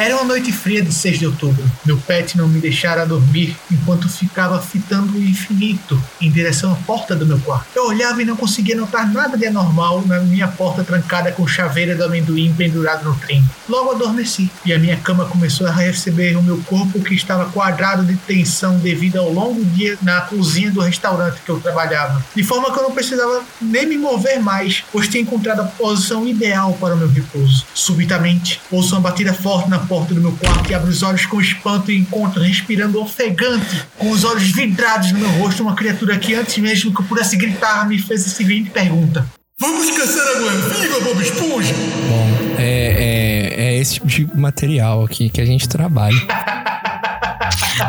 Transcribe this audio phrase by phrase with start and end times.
[0.00, 1.62] Era uma noite fria de 6 de outubro.
[1.84, 7.14] Meu pet não me deixara dormir enquanto ficava fitando o infinito em direção à porta
[7.14, 7.66] do meu quarto.
[7.76, 11.94] Eu olhava e não conseguia notar nada de anormal na minha porta trancada com chaveira
[11.94, 13.44] do amendoim pendurado no trem.
[13.68, 18.02] Logo adormeci e a minha cama começou a receber o meu corpo que estava quadrado
[18.02, 22.24] de tensão devido ao longo dia na cozinha do restaurante que eu trabalhava.
[22.34, 26.26] De forma que eu não precisava nem me mover mais, pois tinha encontrado a posição
[26.26, 27.66] ideal para o meu repouso.
[27.74, 31.40] Subitamente, ouço uma batida forte na porta do meu quarto e abro os olhos com
[31.40, 36.32] espanto e encontro respirando ofegante, com os olhos vidrados no meu rosto, uma criatura que
[36.32, 39.26] antes mesmo que eu pudesse gritar me fez a seguinte pergunta.
[39.58, 41.74] Vamos caçar a Glenfiga, Bob Esponja?
[41.74, 46.16] Bom, é, é, é esse tipo de material aqui que a gente trabalha.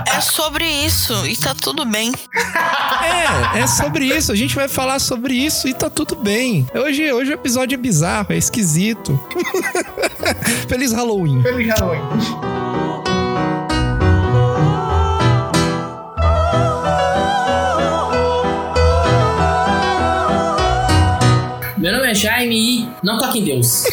[0.08, 2.14] É sobre isso e tá tudo bem.
[3.54, 4.32] É, é sobre isso.
[4.32, 6.66] A gente vai falar sobre isso e tá tudo bem.
[6.74, 9.20] Hoje, hoje o episódio é bizarro, é esquisito.
[10.70, 11.44] Feliz Halloween.
[11.44, 12.02] Feliz Halloween.
[21.78, 23.84] Meu nome é Jaime e não toque em Deus.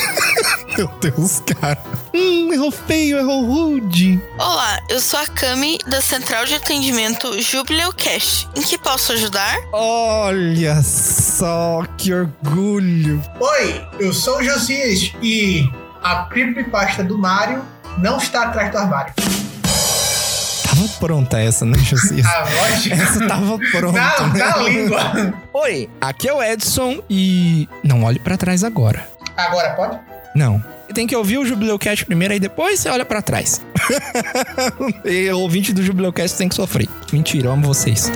[0.78, 1.76] Meu Deus, cara.
[2.14, 4.22] Hum, errou feio, errou rude.
[4.38, 8.48] Olá, eu sou a Cami da Central de Atendimento Jubileu Cash.
[8.54, 9.58] Em que posso ajudar?
[9.72, 13.20] Olha só que orgulho.
[13.40, 15.68] Oi, eu sou o Josias e
[16.00, 17.64] a creepypasta do Mario
[17.98, 19.12] não está atrás do armário.
[20.62, 22.24] Tava pronta essa, né, Josias?
[22.24, 23.98] A voz Essa tava pronta.
[24.00, 24.38] na, né?
[24.44, 25.34] na língua.
[25.54, 29.04] Oi, aqui é o Edson e não olhe pra trás agora.
[29.36, 30.07] Agora pode?
[30.34, 30.62] Não.
[30.94, 33.60] Tem que ouvir o Jubileu Cast primeiro, aí depois você olha pra trás.
[35.04, 36.88] e o ouvinte do Jubileu Cast tem que sofrer.
[37.12, 38.10] Mentira, eu amo vocês.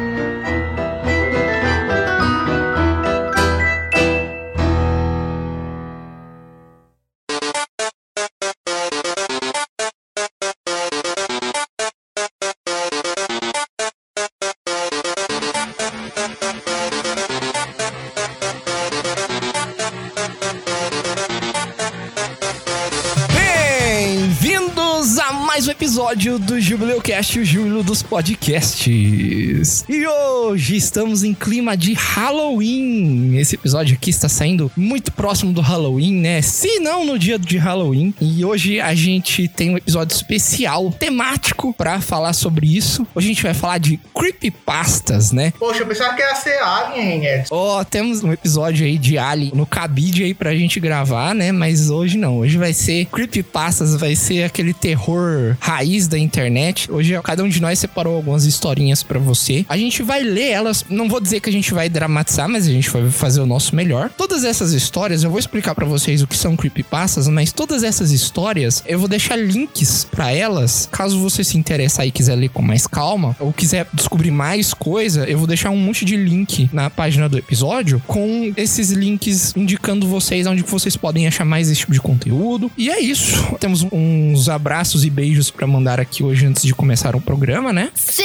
[28.12, 28.18] Dos
[28.52, 29.84] podcasts.
[29.88, 33.38] E hoje estamos em clima de Halloween.
[33.38, 36.42] Esse episódio aqui está saindo muito próximo do Halloween, né?
[36.42, 38.12] Se não no dia de Halloween.
[38.20, 43.06] E hoje a gente tem um episódio especial, temático, pra falar sobre isso.
[43.14, 45.52] Hoje a gente vai falar de creepypastas, né?
[45.58, 47.54] Poxa, eu pensava que ia ser Alien, Edson.
[47.54, 51.52] Ó, temos um episódio aí de Alien no cabide aí pra gente gravar, né?
[51.52, 52.38] Mas hoje não.
[52.38, 56.90] Hoje vai ser creepypastas, vai ser aquele terror raiz da internet.
[56.92, 59.64] Hoje cada um de nós separou algumas historinhas pra você.
[59.68, 62.70] A gente vai ler elas, não vou dizer que a gente vai dramatizar, mas a
[62.70, 64.10] gente vai fazer o nosso melhor.
[64.16, 68.10] Todas essas histórias, eu vou explicar pra vocês o que são creepypastas, mas todas essas
[68.10, 72.62] histórias, eu vou deixar links pra elas, caso você se interessar e quiser ler com
[72.62, 76.90] mais calma, ou quiser descobrir mais coisa, eu vou deixar um monte de link na
[76.90, 81.92] página do episódio com esses links indicando vocês onde vocês podem achar mais esse tipo
[81.92, 82.70] de conteúdo.
[82.76, 83.56] E é isso.
[83.58, 87.90] Temos uns abraços e beijos pra mandar aqui hoje antes de começar o programa, né?
[87.94, 88.21] Sim,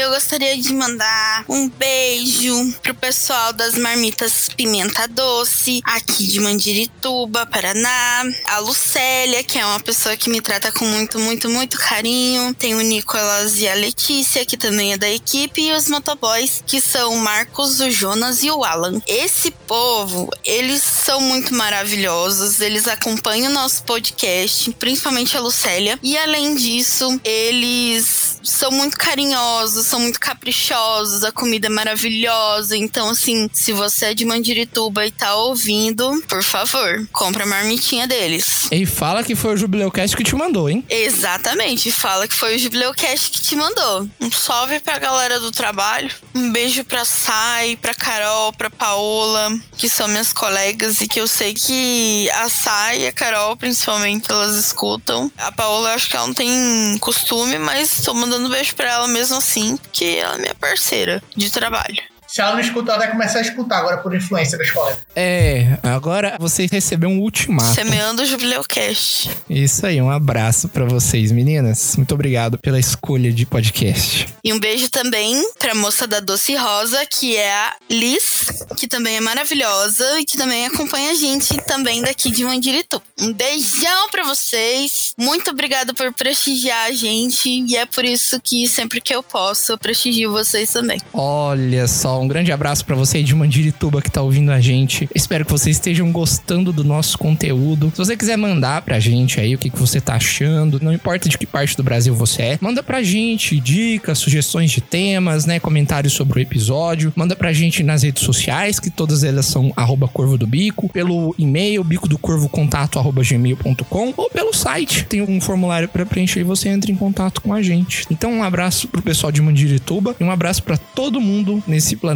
[0.00, 7.46] eu gostaria de mandar um beijo pro pessoal das marmitas Pimenta Doce, aqui de Mandirituba,
[7.46, 8.24] Paraná.
[8.46, 12.54] A Lucélia, que é uma pessoa que me trata com muito, muito, muito carinho.
[12.54, 15.62] Tem o Nicolas e a Letícia, que também é da equipe.
[15.62, 19.00] E os motoboys, que são o Marcos, o Jonas e o Alan.
[19.06, 22.60] Esse povo, eles são muito maravilhosos.
[22.60, 25.98] Eles acompanham o nosso podcast, principalmente a Lucélia.
[26.02, 32.76] E além disso, eles são muito carinhosos, são muito caprichosos, a comida é maravilhosa.
[32.76, 38.06] Então, assim, se você é de Mandirituba e tá ouvindo, por favor, compra a marmitinha
[38.06, 38.68] deles.
[38.70, 40.84] E fala que foi o Jubileu Cast que te mandou, hein?
[40.88, 44.08] Exatamente, fala que foi o Jubileu Cash que te mandou.
[44.20, 46.10] Um salve pra galera do trabalho.
[46.34, 51.26] Um beijo pra Sai, pra Carol, pra Paola, que são minhas colegas e que eu
[51.26, 55.30] sei que a Sai e a Carol, principalmente, elas escutam.
[55.36, 59.08] A Paola, eu acho que ela não tem costume, mas tô mandando beijo pra ela
[59.08, 62.02] mesmo assim, porque ela é minha parceira de trabalho.
[62.30, 64.96] Se ela não escutar, ela vai começar a escutar agora por influência da escola.
[65.16, 67.74] É, agora você recebeu um ultimato.
[67.74, 69.28] Semeando o Jubileu Cash.
[69.48, 71.96] Isso aí, um abraço pra vocês, meninas.
[71.96, 74.28] Muito obrigado pela escolha de podcast.
[74.44, 79.16] E um beijo também pra moça da Doce Rosa, que é a Liz, que também
[79.16, 83.02] é maravilhosa e que também acompanha a gente também daqui de Mandirituba.
[83.20, 85.14] Um beijão pra vocês.
[85.18, 87.48] Muito obrigada por prestigiar a gente.
[87.48, 91.00] E é por isso que sempre que eu posso, eu prestigio vocês também.
[91.12, 95.08] Olha só, um grande abraço para você de Mandirituba que tá ouvindo a gente.
[95.14, 97.90] Espero que vocês estejam gostando do nosso conteúdo.
[97.94, 101.28] Se você quiser mandar pra gente aí o que, que você tá achando, não importa
[101.28, 105.58] de que parte do Brasil você é, manda pra gente dicas, sugestões de temas, né?
[105.58, 107.12] Comentários sobre o episódio.
[107.16, 111.34] Manda pra gente nas redes sociais, que todas elas são arroba Corvo do Bico, pelo
[111.38, 115.06] e-mail, bico do corvo contato arroba gmail.com ou pelo site.
[115.06, 118.06] Tem um formulário para preencher e você entra em contato com a gente.
[118.10, 122.09] Então, um abraço pro pessoal de Mandirituba e um abraço para todo mundo nesse planeta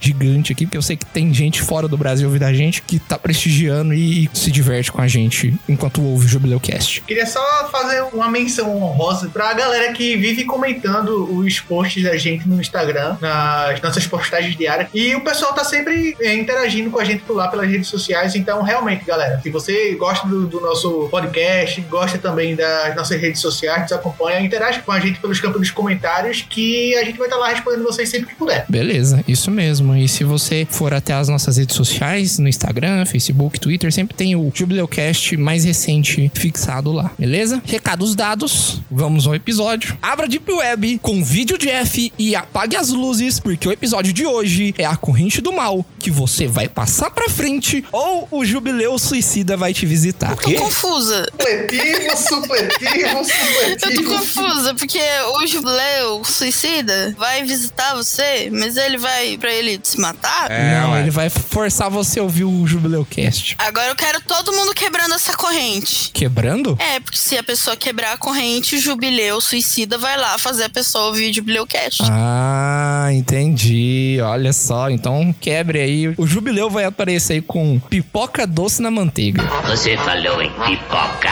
[0.00, 2.98] gigante aqui, porque eu sei que tem gente fora do Brasil ouvindo a gente que
[2.98, 7.00] tá prestigiando e se diverte com a gente enquanto ouve o Jubileu Cast.
[7.02, 12.48] Queria só fazer uma menção honrosa pra galera que vive comentando os posts da gente
[12.48, 14.88] no Instagram, nas nossas postagens diárias.
[14.94, 18.34] E o pessoal tá sempre é, interagindo com a gente por lá pelas redes sociais.
[18.34, 23.40] Então, realmente, galera, se você gosta do, do nosso podcast, gosta também das nossas redes
[23.40, 27.26] sociais, nos acompanha, interage com a gente pelos campos dos comentários, que a gente vai
[27.26, 28.64] estar lá respondendo vocês sempre que puder.
[28.68, 29.96] Beleza, isso mesmo.
[29.96, 34.36] E se você for até as nossas redes sociais, no Instagram, Facebook, Twitter, sempre tem
[34.36, 37.62] o Jubileucast mais recente fixado lá, beleza?
[37.64, 39.96] Recados dados, vamos ao episódio.
[40.02, 44.74] Abra Deep Web, convide o Jeff e apague as luzes, porque o episódio de hoje
[44.78, 49.56] é a corrente do mal, que você vai passar pra frente ou o Jubileu Suicida
[49.56, 50.36] vai te visitar.
[50.36, 51.26] Tô confusa.
[51.30, 54.10] Supletivo, supletivo, Eu tô supletivo.
[54.10, 55.00] confusa, porque
[55.40, 60.48] o Jubileu suicida vai visitar você, mas ele vai pra ele se matar?
[60.50, 63.56] Não, ele vai forçar você a ouvir o Jubileucast.
[63.58, 66.10] Agora eu quero todo mundo quebrando essa corrente.
[66.12, 66.76] Quebrando?
[66.78, 70.70] É, porque se a pessoa quebrar a corrente, o Jubileu suicida vai lá fazer a
[70.70, 72.02] pessoa ouvir o Jubileu Cast.
[72.10, 74.18] Ah, entendi.
[74.22, 74.90] Olha só.
[74.90, 76.08] Então quebre aí.
[76.16, 79.42] O jubileu vai aparecer aí com pipoca doce na manteiga.
[79.66, 81.30] Você falou em pipoca.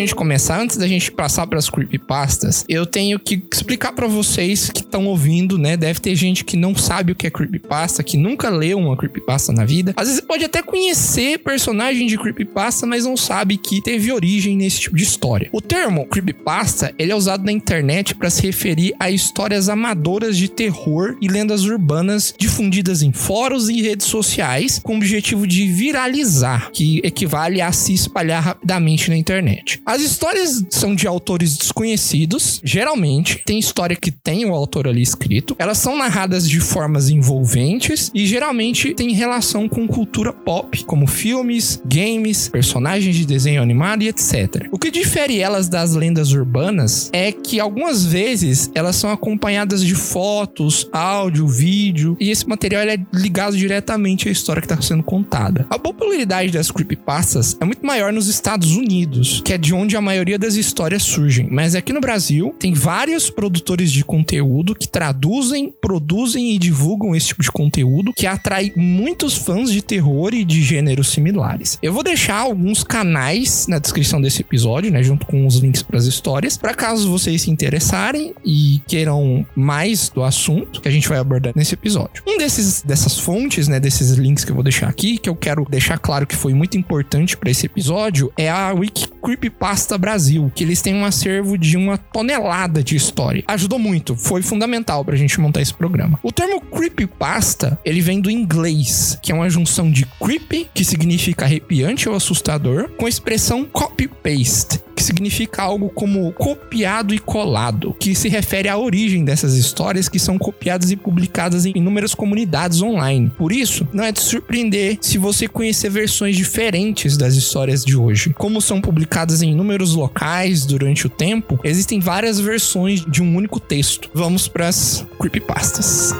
[0.00, 4.70] Gente começar, antes da gente passar para as creepypastas, eu tenho que explicar para vocês
[4.70, 5.76] que estão ouvindo, né?
[5.76, 9.52] Deve ter gente que não sabe o que é creepypasta, que nunca leu uma creepypasta
[9.52, 9.92] na vida.
[9.96, 14.80] Às vezes pode até conhecer personagem de creepypasta, mas não sabe que teve origem nesse
[14.80, 15.48] tipo de história.
[15.52, 20.48] O termo creepypasta, ele é usado na internet para se referir a histórias amadoras de
[20.48, 26.70] terror e lendas urbanas difundidas em fóruns e redes sociais com o objetivo de viralizar,
[26.72, 29.80] que equivale a se espalhar rapidamente na internet.
[29.86, 35.54] As histórias são de autores desconhecidos, geralmente tem história que tem o autor ali escrito.
[35.58, 41.82] Elas são narradas de formas envolventes e geralmente tem relação com cultura pop, como filmes,
[41.84, 44.68] games, personagens de desenho animado e etc.
[44.72, 49.94] O que difere elas das lendas urbanas é que algumas vezes elas são acompanhadas de
[49.94, 55.66] fotos, áudio, vídeo e esse material é ligado diretamente à história que está sendo contada.
[55.68, 60.00] A popularidade das creepypastas é muito maior nos Estados Unidos, que é de onde a
[60.00, 61.48] maioria das histórias surgem.
[61.50, 67.28] Mas aqui no Brasil, tem vários produtores de conteúdo que traduzem, produzem e divulgam esse
[67.28, 71.78] tipo de conteúdo que atrai muitos fãs de terror e de gêneros similares.
[71.82, 75.98] Eu vou deixar alguns canais na descrição desse episódio, né, junto com os links para
[75.98, 81.08] as histórias, para caso vocês se interessarem e queiram mais do assunto que a gente
[81.08, 82.22] vai abordar nesse episódio.
[82.26, 85.66] Um desses dessas fontes, né, desses links que eu vou deixar aqui, que eu quero
[85.68, 89.63] deixar claro que foi muito importante para esse episódio, é a Wiki Creepypasta
[89.98, 93.42] Brasil, que eles têm um acervo de uma tonelada de história.
[93.48, 96.20] Ajudou muito, foi fundamental pra gente montar esse programa.
[96.22, 101.46] O termo creepypasta, ele vem do inglês, que é uma junção de creepy, que significa
[101.46, 108.14] arrepiante ou assustador, com a expressão copy-paste, que significa algo como copiado e colado, que
[108.14, 113.32] se refere à origem dessas histórias que são copiadas e publicadas em inúmeras comunidades online.
[113.38, 118.34] Por isso, não é de surpreender se você conhecer versões diferentes das histórias de hoje.
[118.34, 123.58] Como são publicadas em inúmeros locais durante o tempo, existem várias versões de um único
[123.58, 124.10] texto.
[124.12, 126.12] Vamos para as creepypastas.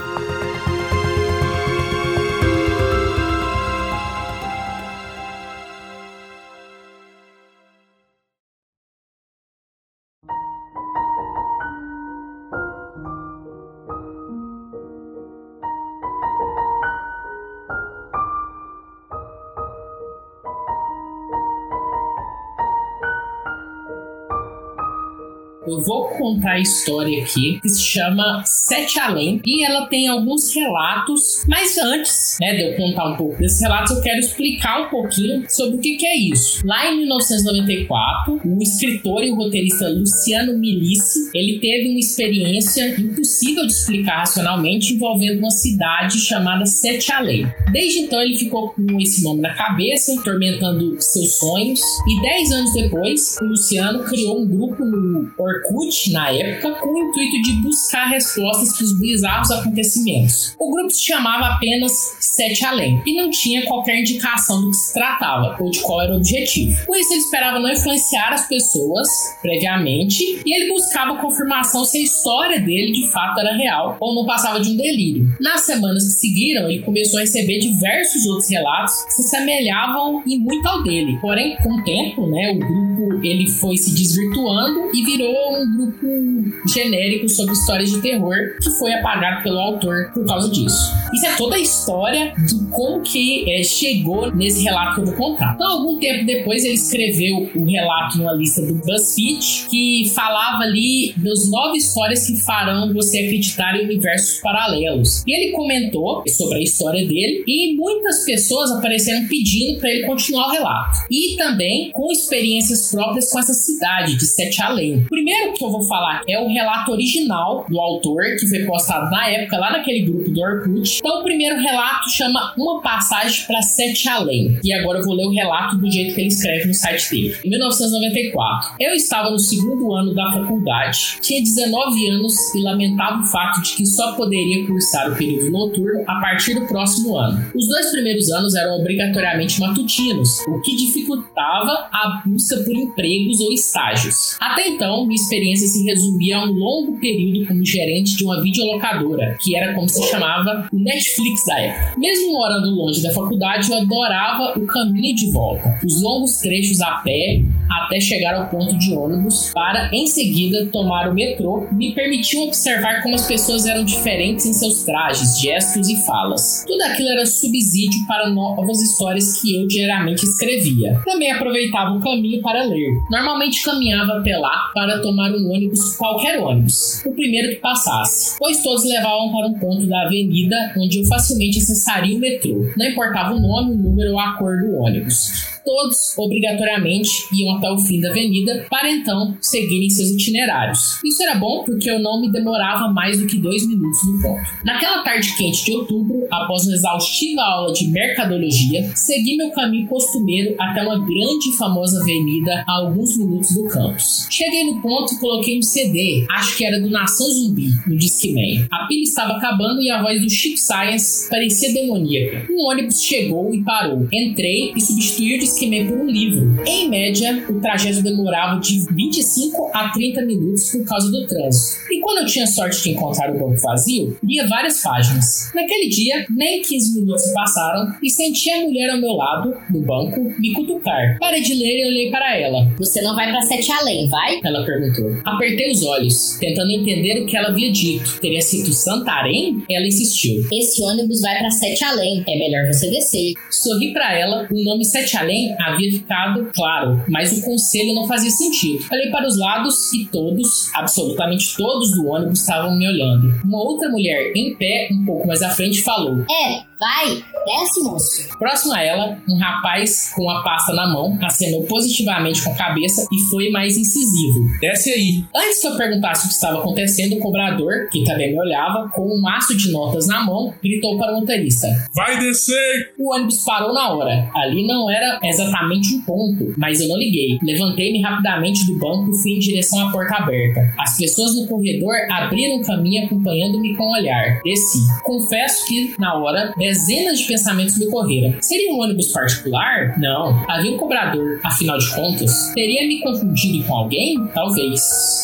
[25.75, 30.55] Eu vou contar a história aqui que se chama Sete Além e ela tem alguns
[30.55, 34.89] relatos, mas antes né, de eu contar um pouco desses relatos, eu quero explicar um
[34.89, 36.65] pouquinho sobre o que, que é isso.
[36.65, 43.67] Lá em 1994, o escritor e o roteirista Luciano Milici, ele teve uma experiência impossível
[43.67, 47.53] de explicar racionalmente envolvendo uma cidade chamada Sete Além.
[47.73, 52.73] Desde então ele ficou com esse nome na cabeça, tormentando seus sonhos, e dez anos
[52.73, 55.64] depois, o Luciano criou um grupo no Orkut,
[56.13, 60.55] na época, com o intuito de buscar respostas para os bizarros acontecimentos.
[60.59, 64.93] O grupo se chamava apenas Sete Além e não tinha qualquer indicação do que se
[64.93, 66.85] tratava ou de qual era o objetivo.
[66.87, 69.09] Com isso, ele esperava não influenciar as pessoas
[69.41, 74.27] previamente e ele buscava confirmação se a história dele de fato era real ou não
[74.27, 75.29] passava de um delírio.
[75.41, 80.39] Nas semanas que seguiram, ele começou a receber diversos outros relatos que se semelhavam e
[80.39, 81.19] muito ao dele.
[81.21, 86.69] Porém, com o tempo, né, o grupo ele foi se desvirtuando e virou um grupo
[86.69, 90.93] genérico sobre histórias de terror que foi apagado pelo autor por causa disso.
[91.13, 95.15] Isso é toda a história de como que é, chegou nesse relato que eu vou
[95.15, 95.55] contar.
[95.55, 100.65] Então, algum tempo depois, ele escreveu o um relato numa lista do BuzzFeed que falava
[100.65, 105.23] ali das nove histórias que farão você acreditar em universos paralelos.
[105.27, 110.49] E ele comentou sobre a história dele e muitas pessoas apareceram pedindo para ele continuar
[110.49, 110.99] o relato.
[111.11, 115.07] E também com experiências próprias com essa cidade de Sete Além.
[115.11, 119.11] O primeiro que eu vou falar é o relato original do autor, que foi postado
[119.11, 120.99] na época lá naquele grupo do Orkut.
[120.99, 124.59] Então, o primeiro relato chama Uma Passagem para Sete Além.
[124.63, 127.37] E agora eu vou ler o relato do jeito que ele escreve no site dele.
[127.45, 133.25] Em 1994, eu estava no segundo ano da faculdade, tinha 19 anos e lamentava o
[133.25, 137.45] fato de que só poderia cursar o período noturno a partir do próximo ano.
[137.55, 143.53] Os dois primeiros anos eram obrigatoriamente matutinos, o que dificultava a busca por empregos ou
[143.53, 144.37] estágios.
[144.41, 149.37] Até então, minha experiência se resumia a um longo período como gerente de uma videolocadora,
[149.41, 151.99] que era como se chamava o Netflix da época.
[151.99, 156.93] Mesmo morando longe da faculdade, eu adorava o caminho de volta, os longos trechos a
[156.99, 162.45] pé até chegar ao ponto de ônibus, para em seguida tomar o metrô, me permitiam
[162.45, 166.65] observar como as pessoas eram diferentes em seus trajes, gestos e falas.
[166.67, 171.01] Tudo aquilo era subsídio para novas histórias que eu diariamente escrevia.
[171.05, 172.91] Também aproveitava o caminho para ler.
[173.11, 178.63] Normalmente caminhava até lá para tomar um ônibus, qualquer ônibus, o primeiro que passasse, pois
[178.63, 182.73] todos levavam para um ponto da avenida onde eu facilmente acessaria o metrô.
[182.77, 187.71] Não importava o nome, o número ou a cor do ônibus todos obrigatoriamente iam até
[187.71, 191.01] o fim da avenida para então seguirem seus itinerários.
[191.05, 194.43] Isso era bom porque eu não me demorava mais do que dois minutos no ponto.
[194.65, 200.55] Naquela tarde quente de outubro, após uma exaustiva aula de mercadologia, segui meu caminho costumeiro
[200.59, 204.27] até uma grande e famosa avenida a alguns minutos do campus.
[204.31, 208.67] Cheguei no ponto e coloquei um CD, acho que era do Nação Zumbi, no Discman.
[208.71, 212.47] A pilha estava acabando e a voz do Chico Science parecia demoníaca.
[212.51, 214.07] Um ônibus chegou e parou.
[214.13, 216.63] Entrei e substituí o Discman por um livro.
[216.67, 221.93] Em média, o trajeto demorava de 25 a 30 minutos por causa do trânsito.
[221.93, 225.53] E quando eu tinha sorte de encontrar o banco vazio, lia várias páginas.
[225.55, 230.21] Naquele dia, nem 15 minutos passaram e senti a mulher ao meu lado, no banco,
[230.41, 231.19] me cutucar.
[231.21, 232.69] Parei de ler e olhei para ela.
[232.77, 234.41] Você não vai para Sete Além, vai?
[234.43, 235.17] Ela perguntou.
[235.25, 238.19] Apertei os olhos, tentando entender o que ela havia dito.
[238.21, 239.63] Teria sido Santarém?
[239.71, 240.45] Ela insistiu.
[240.53, 242.25] Esse ônibus vai para Sete Além.
[242.27, 243.35] É melhor você descer.
[243.51, 244.49] Sorri para ela.
[244.51, 248.85] O nome Sete Além havia ficado claro, mas o conselho não fazia sentido.
[248.93, 253.35] Olhei para os lados e todos, absolutamente todos do ônibus estavam me olhando.
[253.45, 258.39] Uma outra mulher em pé, um pouco mais à frente, falou: É, vai, desce, moço.
[258.39, 263.07] Próximo a ela, um rapaz com a pasta na mão acenou positivamente com a cabeça
[263.11, 264.47] e foi mais incisivo.
[264.61, 265.25] Desce aí.
[265.35, 269.03] Antes que eu perguntasse o que estava acontecendo, o cobrador, que também me olhava, com
[269.03, 272.93] um maço de notas na mão, gritou para o motorista: Vai descer!
[272.99, 274.31] O ônibus parou na hora.
[274.35, 277.39] Ali não era exatamente um ponto, mas eu não liguei.
[277.43, 280.61] Levantei-me rapidamente do banco e fui em direção à porta aberta.
[280.79, 284.41] As pessoas no corredor abriram o caminho acompanhando-me com o olhar.
[284.45, 284.79] Desci.
[285.03, 288.35] Confesso que, na hora, dezenas de pensamentos me ocorreram.
[288.41, 289.97] Seria um ônibus particular?
[289.99, 290.45] Não.
[290.49, 291.39] Havia um cobrador.
[291.45, 294.19] Afinal de contas, teria me confundido com alguém?
[294.35, 294.83] Talvez.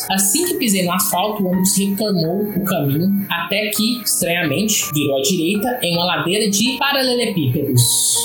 [0.09, 5.21] Assim que pisei no asfalto, o ônibus retornou o caminho até que, estranhamente, virou à
[5.21, 7.81] direita em uma ladeira de paralelepípedos.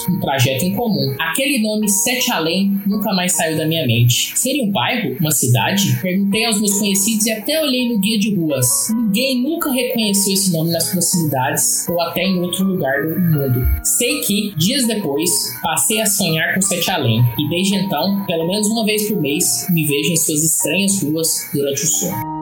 [0.09, 1.15] Um trajeto incomum.
[1.19, 4.39] Aquele nome Sete Além nunca mais saiu da minha mente.
[4.39, 5.17] Seria um bairro?
[5.21, 5.99] Uma cidade?
[6.01, 8.67] Perguntei aos meus conhecidos e até olhei no guia de ruas.
[8.95, 13.67] Ninguém nunca reconheceu esse nome nas proximidades ou até em outro lugar o mundo.
[13.85, 15.31] Sei que, dias depois,
[15.63, 19.67] passei a sonhar com Sete Além, e desde então, pelo menos uma vez por mês,
[19.71, 22.36] me vejo em suas estranhas ruas durante o sono.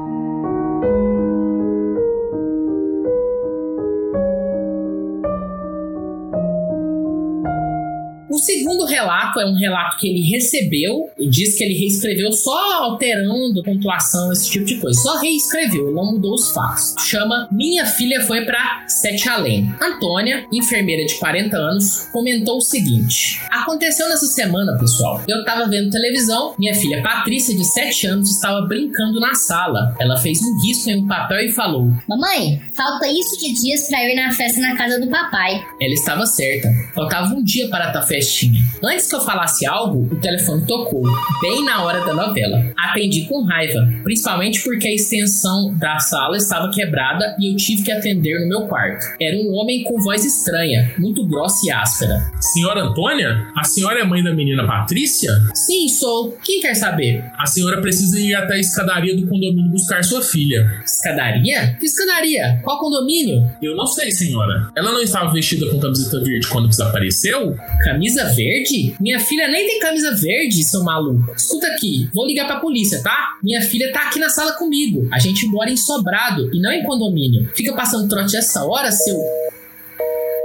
[8.94, 14.32] Relato é um relato que ele recebeu e diz que ele reescreveu só alterando pontuação,
[14.32, 15.00] esse tipo de coisa.
[15.00, 16.94] Só reescreveu, não mudou os fatos.
[17.04, 19.74] Chama Minha Filha Foi para Sete Além.
[19.82, 25.20] Antônia, enfermeira de 40 anos, comentou o seguinte: Aconteceu nessa semana, pessoal.
[25.26, 29.94] Eu tava vendo televisão, minha filha Patrícia, de 7 anos, estava brincando na sala.
[29.98, 34.04] Ela fez um risco em um papel e falou: Mamãe, falta isso de dias pra
[34.04, 35.64] eu ir na festa na casa do papai.
[35.80, 36.68] Ela estava certa.
[36.94, 38.60] Faltava um dia para a festinha.
[38.84, 41.04] Antes que eu falasse algo, o telefone tocou,
[41.40, 42.62] bem na hora da novela.
[42.76, 47.90] Atendi com raiva, principalmente porque a extensão da sala estava quebrada e eu tive que
[47.90, 49.06] atender no meu quarto.
[49.18, 52.30] Era um homem com voz estranha, muito grossa e áspera.
[52.52, 53.46] Senhora Antônia?
[53.56, 55.30] A senhora é mãe da menina Patrícia?
[55.54, 56.36] Sim, sou.
[56.44, 57.24] Quem quer saber?
[57.38, 60.82] A senhora precisa ir até a escadaria do condomínio buscar sua filha.
[60.84, 61.74] Escadaria?
[61.80, 62.60] Que escadaria?
[62.62, 63.50] Qual condomínio?
[63.62, 64.68] Eu não sei, senhora.
[64.76, 67.56] Ela não estava vestida com camiseta verde quando desapareceu?
[67.82, 68.73] Camisa verde?
[69.00, 71.32] Minha filha nem tem camisa verde, seu maluco.
[71.34, 73.38] Escuta aqui, vou ligar pra polícia, tá?
[73.42, 75.08] Minha filha tá aqui na sala comigo.
[75.12, 77.50] A gente mora em sobrado e não em condomínio.
[77.54, 79.16] Fica passando trote essa hora, seu.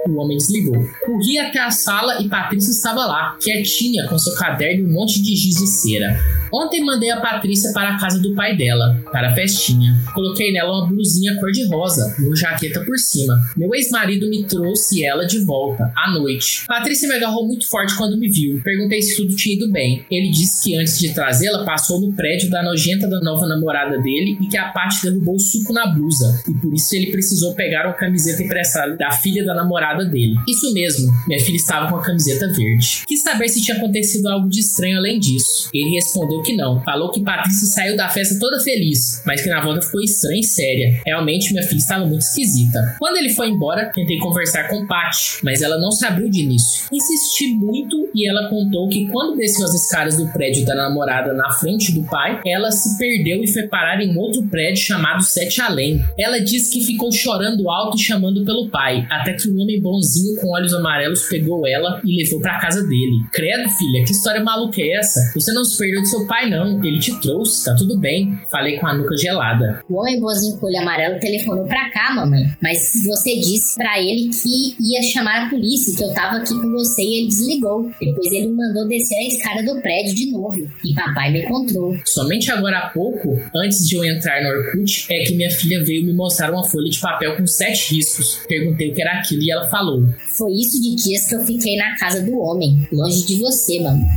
[0.08, 0.76] O homem desligou.
[1.06, 5.22] Corri até a sala e Patrícia estava lá, quietinha, com seu caderno e um monte
[5.22, 6.18] de giz de cera.
[6.54, 9.94] Ontem mandei a Patrícia para a casa do pai dela, para a festinha.
[10.14, 13.34] Coloquei nela uma blusinha cor-de-rosa, uma jaqueta por cima.
[13.56, 16.66] Meu ex-marido me trouxe ela de volta, à noite.
[16.68, 18.62] Patrícia me agarrou muito forte quando me viu.
[18.64, 20.06] Perguntei se tudo tinha ido bem.
[20.10, 24.38] Ele disse que antes de trazê-la, passou no prédio da nojenta da nova namorada dele
[24.42, 26.44] e que a Paty derrubou o suco na blusa.
[26.48, 30.36] E por isso ele precisou pegar uma camiseta emprestada da filha da namorada dele.
[30.48, 33.04] Isso mesmo, minha filha estava com a camiseta verde.
[33.08, 35.70] Quis saber se tinha acontecido algo de estranho além disso.
[35.74, 36.82] Ele respondeu que não.
[36.84, 40.44] Falou que Patrícia saiu da festa toda feliz, mas que na volta ficou estranha e
[40.44, 41.02] séria.
[41.06, 42.96] Realmente minha filha estava muito esquisita.
[43.00, 46.86] Quando ele foi embora, tentei conversar com Patty, mas ela não se abriu de início.
[46.92, 51.52] Insisti muito e ela contou que quando desceu as escadas do prédio da namorada na
[51.52, 56.04] frente do pai, ela se perdeu e foi parar em outro prédio chamado Sete Além.
[56.18, 60.36] Ela disse que ficou chorando alto e chamando pelo pai, até que um homem bonzinho
[60.40, 63.24] com olhos amarelos pegou ela e levou para casa dele.
[63.32, 65.32] Credo, filha, que história maluca é essa?
[65.34, 66.82] Você não se perdeu do seu pai, não.
[66.86, 68.40] Ele te trouxe, tá tudo bem.
[68.50, 69.84] Falei com a nuca gelada.
[69.90, 72.46] O homem boazinho com olho amarelo telefonou pra cá, mamãe.
[72.62, 76.72] Mas você disse pra ele que ia chamar a polícia, que eu tava aqui com
[76.72, 77.90] você e ele desligou.
[78.00, 80.70] Depois ele mandou descer a escada do prédio de novo.
[80.86, 81.98] E papai me encontrou.
[82.06, 86.06] Somente agora há pouco, antes de eu entrar no Orkut, é que minha filha veio
[86.06, 88.40] me mostrar uma folha de papel com sete riscos.
[88.48, 90.06] Perguntei o que era aquilo e ela falou:
[90.38, 94.08] Foi isso de dias que eu fiquei na casa do homem, longe de você, mamãe.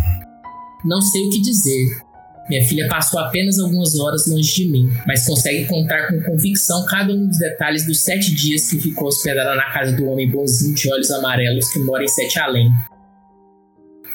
[0.85, 2.02] Não sei o que dizer.
[2.49, 7.13] Minha filha passou apenas algumas horas longe de mim, mas consegue contar com convicção cada
[7.13, 10.91] um dos detalhes dos sete dias que ficou hospedada na casa do homem bonzinho de
[10.91, 12.71] olhos amarelos que mora em Sete Além.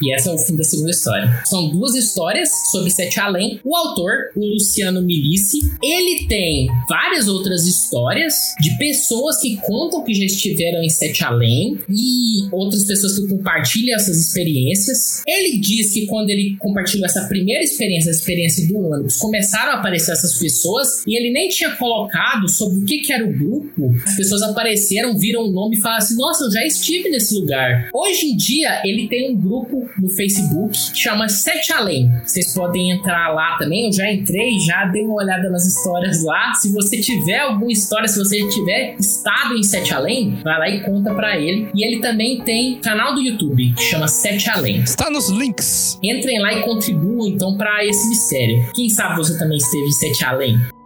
[0.02, 1.42] E essa é o fim da segunda história.
[1.46, 3.60] São duas histórias sobre Sete Além.
[3.64, 10.14] O autor, o Luciano Milici, ele tem várias outras histórias de pessoas que contam que
[10.14, 15.24] já estiveram em Sete Além e outras pessoas que compartilham essas experiências.
[15.28, 19.76] Ele diz que quando ele compartilhou essa primeira experiência, a experiência do ônibus, começaram a
[19.76, 23.96] aparecer essas pessoas e ele nem tinha colocado sobre o que, que era o grupo.
[24.06, 27.90] As pessoas apareceram, viram o nome e falaram assim: Nossa, eu já estive nesse lugar.
[27.94, 32.12] Hoje em dia, ele tem um grupo no Facebook que chama Sete Além.
[32.24, 33.86] Vocês podem entrar lá também.
[33.86, 36.54] Eu já entrei, já dei uma olhada nas histórias lá.
[36.54, 40.82] Se você tiver alguma história, se você tiver estado em Sete Além, vai lá e
[40.82, 41.70] conta pra ele.
[41.74, 44.82] E ele também tem canal do YouTube que chama Sete Além.
[44.82, 45.98] Está nos links.
[46.04, 48.70] Entrem lá e contribuam então para esse mistério.
[48.74, 50.77] Quem sabe você também esteve em Sete Além?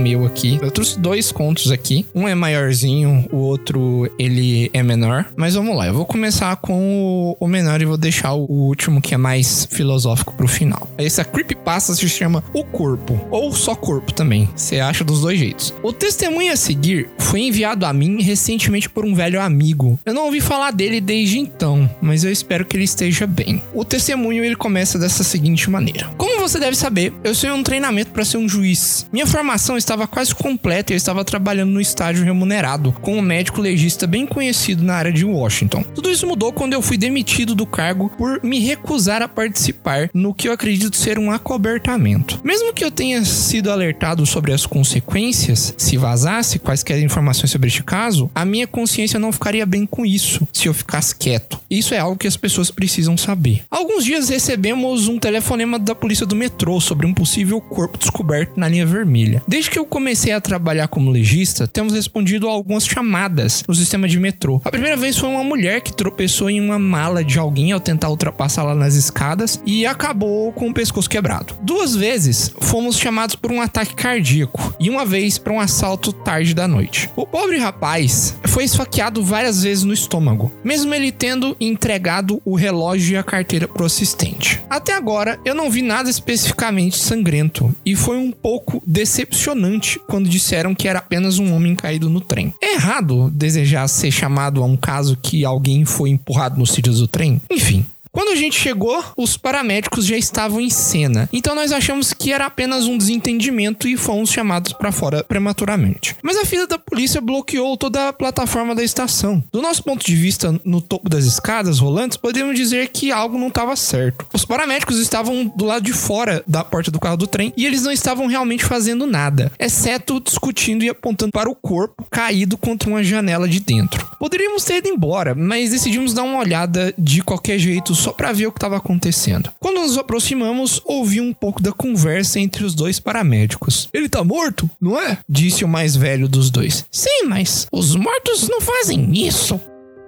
[0.00, 0.58] Meu aqui.
[0.62, 2.06] Eu trouxe dois contos aqui.
[2.14, 5.26] Um é maiorzinho, o outro ele é menor.
[5.36, 9.14] Mas vamos lá, eu vou começar com o, menor e vou deixar o, último que
[9.14, 10.88] é mais filosófico pro final.
[10.96, 14.48] Essa creepypasta se chama O Corpo, ou só Corpo também.
[14.54, 15.74] Você acha dos dois jeitos.
[15.82, 19.98] O testemunho a seguir foi enviado a mim recentemente por um velho amigo.
[20.04, 23.62] Eu não ouvi falar dele desde então, mas eu espero que ele esteja bem.
[23.74, 27.62] O testemunho ele começa dessa seguinte maneira: Como você deve saber, eu sou em um
[27.62, 29.06] treinamento para ser um juiz.
[29.12, 33.60] Minha formação estava quase completa e eu estava trabalhando no estágio remunerado com um médico
[33.60, 35.82] legista bem conhecido na área de Washington.
[35.82, 40.32] Tudo isso mudou quando eu fui demitido do cargo por me recusar a participar no
[40.32, 42.40] que eu acredito ser um acobertamento.
[42.44, 47.82] Mesmo que eu tenha sido alertado sobre as consequências se vazasse quaisquer informações sobre este
[47.82, 51.60] caso, a minha consciência não ficaria bem com isso se eu ficasse quieto.
[51.68, 53.64] Isso é algo que as pessoas precisam saber.
[53.68, 58.68] Alguns dias recebemos um telefonema da polícia do metrô sobre um possível corpo descoberto na
[58.68, 59.42] linha vermelha.
[59.48, 64.06] Desde que eu comecei a trabalhar como legista, temos respondido a algumas chamadas no sistema
[64.06, 64.60] de metrô.
[64.62, 68.10] A primeira vez foi uma mulher que tropeçou em uma mala de alguém ao tentar
[68.10, 71.56] ultrapassar lá nas escadas e acabou com o pescoço quebrado.
[71.62, 76.52] Duas vezes fomos chamados por um ataque cardíaco e uma vez para um assalto tarde
[76.52, 77.08] da noite.
[77.16, 83.14] O pobre rapaz foi esfaqueado várias vezes no estômago, mesmo ele tendo entregado o relógio
[83.14, 84.60] e a carteira pro assistente.
[84.68, 89.69] Até agora eu não vi nada especificamente sangrento e foi um pouco decepcionante
[90.06, 92.54] quando disseram que era apenas um homem caído no trem.
[92.60, 97.06] É errado desejar ser chamado a um caso que alguém foi empurrado nos trilhos do
[97.06, 97.40] trem?
[97.50, 102.32] Enfim, quando a gente chegou, os paramédicos já estavam em cena, então nós achamos que
[102.32, 106.16] era apenas um desentendimento e fomos chamados para fora prematuramente.
[106.22, 109.42] Mas a fila da polícia bloqueou toda a plataforma da estação.
[109.52, 113.48] Do nosso ponto de vista, no topo das escadas rolantes, podemos dizer que algo não
[113.48, 114.26] estava certo.
[114.34, 117.82] Os paramédicos estavam do lado de fora da porta do carro do trem e eles
[117.82, 123.04] não estavam realmente fazendo nada, exceto discutindo e apontando para o corpo caído contra uma
[123.04, 124.04] janela de dentro.
[124.18, 128.46] Poderíamos ter ido embora, mas decidimos dar uma olhada de qualquer jeito só para ver
[128.46, 129.50] o que estava acontecendo.
[129.60, 133.88] Quando nos aproximamos, ouvi um pouco da conversa entre os dois paramédicos.
[133.92, 135.18] Ele tá morto, não é?
[135.28, 136.86] Disse o mais velho dos dois.
[136.90, 139.60] Sim, mas os mortos não fazem isso.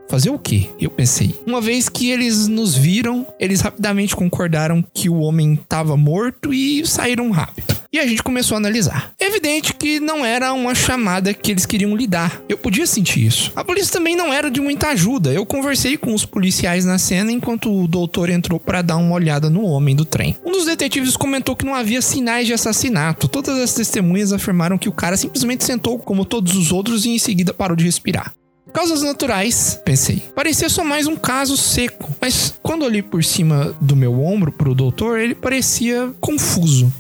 [0.08, 0.68] Fazer o quê?
[0.78, 1.34] Eu pensei.
[1.46, 6.86] Uma vez que eles nos viram, eles rapidamente concordaram que o homem estava morto e
[6.86, 7.81] saíram rápido.
[7.92, 9.12] E a gente começou a analisar.
[9.20, 12.40] É evidente que não era uma chamada que eles queriam lidar.
[12.48, 13.52] Eu podia sentir isso.
[13.54, 15.30] A polícia também não era de muita ajuda.
[15.30, 19.50] Eu conversei com os policiais na cena enquanto o doutor entrou para dar uma olhada
[19.50, 20.34] no homem do trem.
[20.42, 23.28] Um dos detetives comentou que não havia sinais de assassinato.
[23.28, 27.18] Todas as testemunhas afirmaram que o cara simplesmente sentou como todos os outros e em
[27.18, 28.32] seguida parou de respirar.
[28.72, 30.22] Causas naturais, pensei.
[30.34, 34.74] Parecia só mais um caso seco, mas quando olhei por cima do meu ombro pro
[34.74, 36.90] doutor, ele parecia confuso.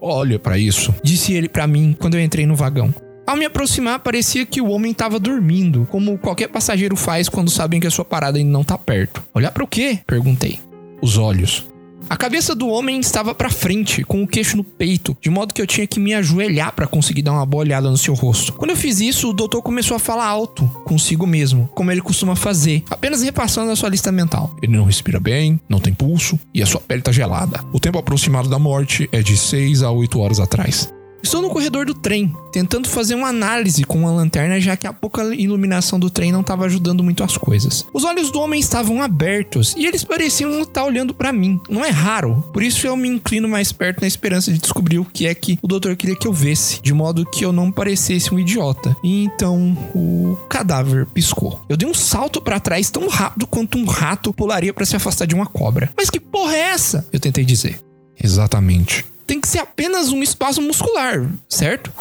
[0.00, 2.94] Olha para isso, disse ele para mim quando eu entrei no vagão.
[3.26, 7.78] Ao me aproximar, parecia que o homem estava dormindo, como qualquer passageiro faz quando sabem
[7.78, 9.22] que a sua parada ainda não tá perto.
[9.34, 10.00] Olhar para o quê?
[10.06, 10.58] perguntei.
[11.00, 11.68] Os olhos.
[12.10, 15.62] A cabeça do homem estava para frente, com o queixo no peito, de modo que
[15.62, 18.52] eu tinha que me ajoelhar para conseguir dar uma boa olhada no seu rosto.
[18.54, 22.34] Quando eu fiz isso, o doutor começou a falar alto, consigo mesmo, como ele costuma
[22.34, 24.56] fazer, apenas repassando a sua lista mental.
[24.60, 27.64] Ele não respira bem, não tem pulso e a sua pele tá gelada.
[27.72, 30.92] O tempo aproximado da morte é de 6 a 8 horas atrás.
[31.22, 34.92] Estou no corredor do trem, tentando fazer uma análise com uma lanterna, já que a
[34.92, 37.86] pouca iluminação do trem não estava ajudando muito as coisas.
[37.92, 41.60] Os olhos do homem estavam abertos e eles pareciam estar olhando para mim.
[41.68, 45.04] Não é raro, por isso eu me inclino mais perto na esperança de descobrir o
[45.04, 48.34] que é que o doutor queria que eu vesse, de modo que eu não parecesse
[48.34, 48.96] um idiota.
[49.04, 51.60] E então o cadáver piscou.
[51.68, 55.26] Eu dei um salto para trás tão rápido quanto um rato pularia para se afastar
[55.26, 55.92] de uma cobra.
[55.96, 57.06] Mas que porra é essa?
[57.12, 57.78] Eu tentei dizer.
[58.22, 61.92] Exatamente tem que ser apenas um espaço muscular, certo?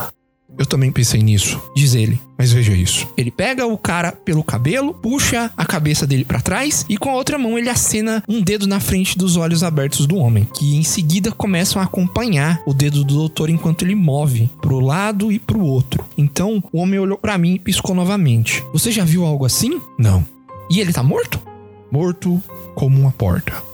[0.58, 2.20] Eu também pensei nisso, diz ele.
[2.36, 3.08] Mas veja isso.
[3.16, 7.14] Ele pega o cara pelo cabelo, puxa a cabeça dele para trás e com a
[7.14, 10.84] outra mão ele acena um dedo na frente dos olhos abertos do homem, que em
[10.84, 15.62] seguida começam a acompanhar o dedo do doutor enquanto ele move pro lado e pro
[15.62, 16.04] outro.
[16.18, 18.64] Então, o homem olhou para mim e piscou novamente.
[18.74, 19.80] Você já viu algo assim?
[20.00, 20.26] Não.
[20.68, 21.40] E ele tá morto?
[21.92, 22.42] Morto
[22.74, 23.69] como uma porta.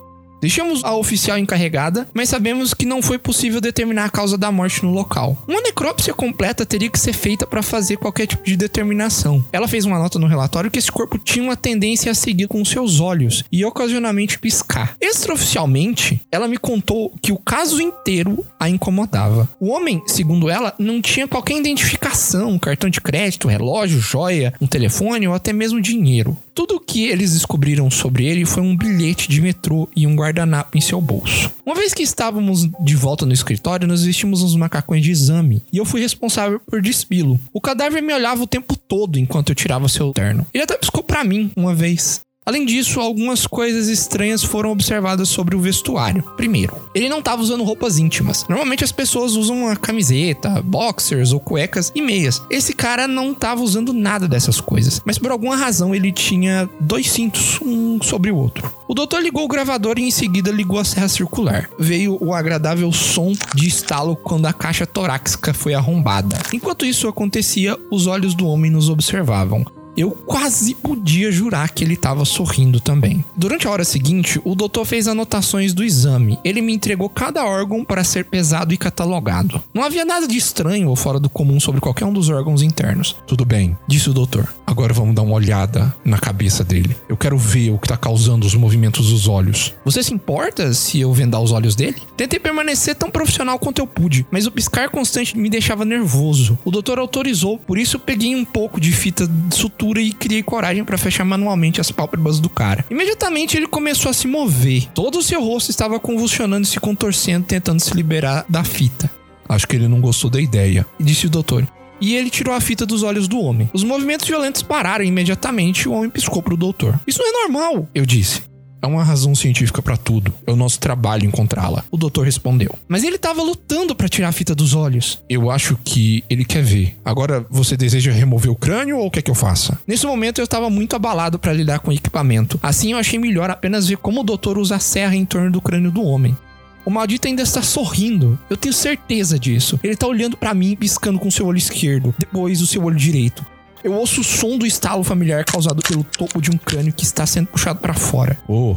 [0.45, 4.85] Deixamos a oficial encarregada, mas sabemos que não foi possível determinar a causa da morte
[4.85, 5.35] no local.
[5.47, 9.43] Uma necrópsia completa teria que ser feita para fazer qualquer tipo de determinação.
[9.51, 12.63] Ela fez uma nota no relatório que esse corpo tinha uma tendência a seguir com
[12.63, 14.95] seus olhos e ocasionalmente piscar.
[15.01, 19.49] Extraoficialmente, ela me contou que o caso inteiro a incomodava.
[19.59, 25.27] O homem, segundo ela, não tinha qualquer identificação, cartão de crédito, relógio, joia, um telefone
[25.27, 26.37] ou até mesmo dinheiro.
[26.55, 30.77] Tudo o que eles descobriram sobre ele foi um bilhete de metrô e um guardanapo
[30.77, 31.51] em seu bolso.
[31.65, 35.77] Uma vez que estávamos de volta no escritório, nós vestimos uns macacões de exame e
[35.77, 37.37] eu fui responsável por despilo.
[37.51, 40.47] O cadáver me olhava o tempo todo enquanto eu tirava seu terno.
[40.53, 42.21] Ele até piscou pra mim uma vez.
[42.45, 46.23] Além disso, algumas coisas estranhas foram observadas sobre o vestuário.
[46.37, 48.45] Primeiro, ele não estava usando roupas íntimas.
[48.47, 52.39] Normalmente as pessoas usam uma camiseta, boxers ou cuecas e meias.
[52.47, 57.09] Esse cara não estava usando nada dessas coisas, mas por alguma razão ele tinha dois
[57.09, 58.71] cintos, um sobre o outro.
[58.87, 61.67] O doutor ligou o gravador e em seguida ligou a serra circular.
[61.79, 66.37] Veio o agradável som de estalo quando a caixa torácica foi arrombada.
[66.53, 69.65] Enquanto isso acontecia, os olhos do homem nos observavam.
[69.97, 73.23] Eu quase podia jurar que ele estava sorrindo também.
[73.33, 76.37] Durante a hora seguinte, o doutor fez anotações do exame.
[76.43, 79.63] Ele me entregou cada órgão para ser pesado e catalogado.
[79.73, 83.15] Não havia nada de estranho ou fora do comum sobre qualquer um dos órgãos internos.
[83.25, 84.53] Tudo bem, disse o doutor.
[84.67, 86.95] Agora vamos dar uma olhada na cabeça dele.
[87.07, 89.73] Eu quero ver o que está causando os movimentos dos olhos.
[89.85, 92.01] Você se importa se eu vendar os olhos dele?
[92.17, 96.59] Tentei permanecer tão profissional quanto eu pude, mas o piscar constante me deixava nervoso.
[96.65, 100.41] O doutor autorizou, por isso eu peguei um pouco de fita de sutura e criei
[100.41, 102.83] coragem para fechar manualmente as pálpebras do cara.
[102.89, 104.87] Imediatamente ele começou a se mover.
[104.93, 109.09] Todo o seu rosto estava convulsionando e se contorcendo, tentando se liberar da fita.
[109.47, 111.67] Acho que ele não gostou da ideia, disse o doutor.
[112.01, 113.69] E ele tirou a fita dos olhos do homem.
[113.73, 116.99] Os movimentos violentos pararam imediatamente e o homem piscou para o doutor.
[117.05, 118.41] Isso não é normal, eu disse.
[118.85, 120.31] Há uma razão científica para tudo.
[120.45, 121.83] É o nosso trabalho encontrá-la.
[121.89, 122.77] O doutor respondeu.
[122.87, 125.19] Mas ele estava lutando para tirar a fita dos olhos.
[125.27, 126.95] Eu acho que ele quer ver.
[127.03, 129.79] Agora você deseja remover o crânio ou quer que eu faça?
[129.87, 132.59] Nesse momento eu estava muito abalado para lidar com o equipamento.
[132.61, 135.59] Assim eu achei melhor apenas ver como o doutor usa a serra em torno do
[135.59, 136.37] crânio do homem.
[136.85, 138.37] O maldito ainda está sorrindo.
[138.47, 139.79] Eu tenho certeza disso.
[139.83, 143.43] Ele está olhando para mim piscando com seu olho esquerdo, depois o seu olho direito.
[143.85, 147.23] Eu ouço o som do estalo familiar causado pelo topo de um crânio que está
[147.23, 148.35] sendo puxado para fora.
[148.47, 148.75] Oh,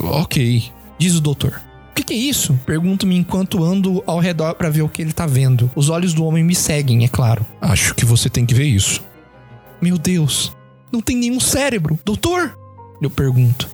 [0.00, 0.62] ok,
[0.96, 1.60] diz o doutor.
[1.90, 2.56] O que, que, é isso?
[2.64, 5.68] Pergunto-me enquanto ando ao redor para ver o que ele tá vendo.
[5.74, 7.44] Os olhos do homem me seguem, é claro.
[7.60, 9.02] Acho que você tem que ver isso.
[9.82, 10.56] Meu Deus,
[10.92, 11.98] não tem nenhum cérebro.
[12.04, 12.56] Doutor?
[13.02, 13.68] Eu pergunto.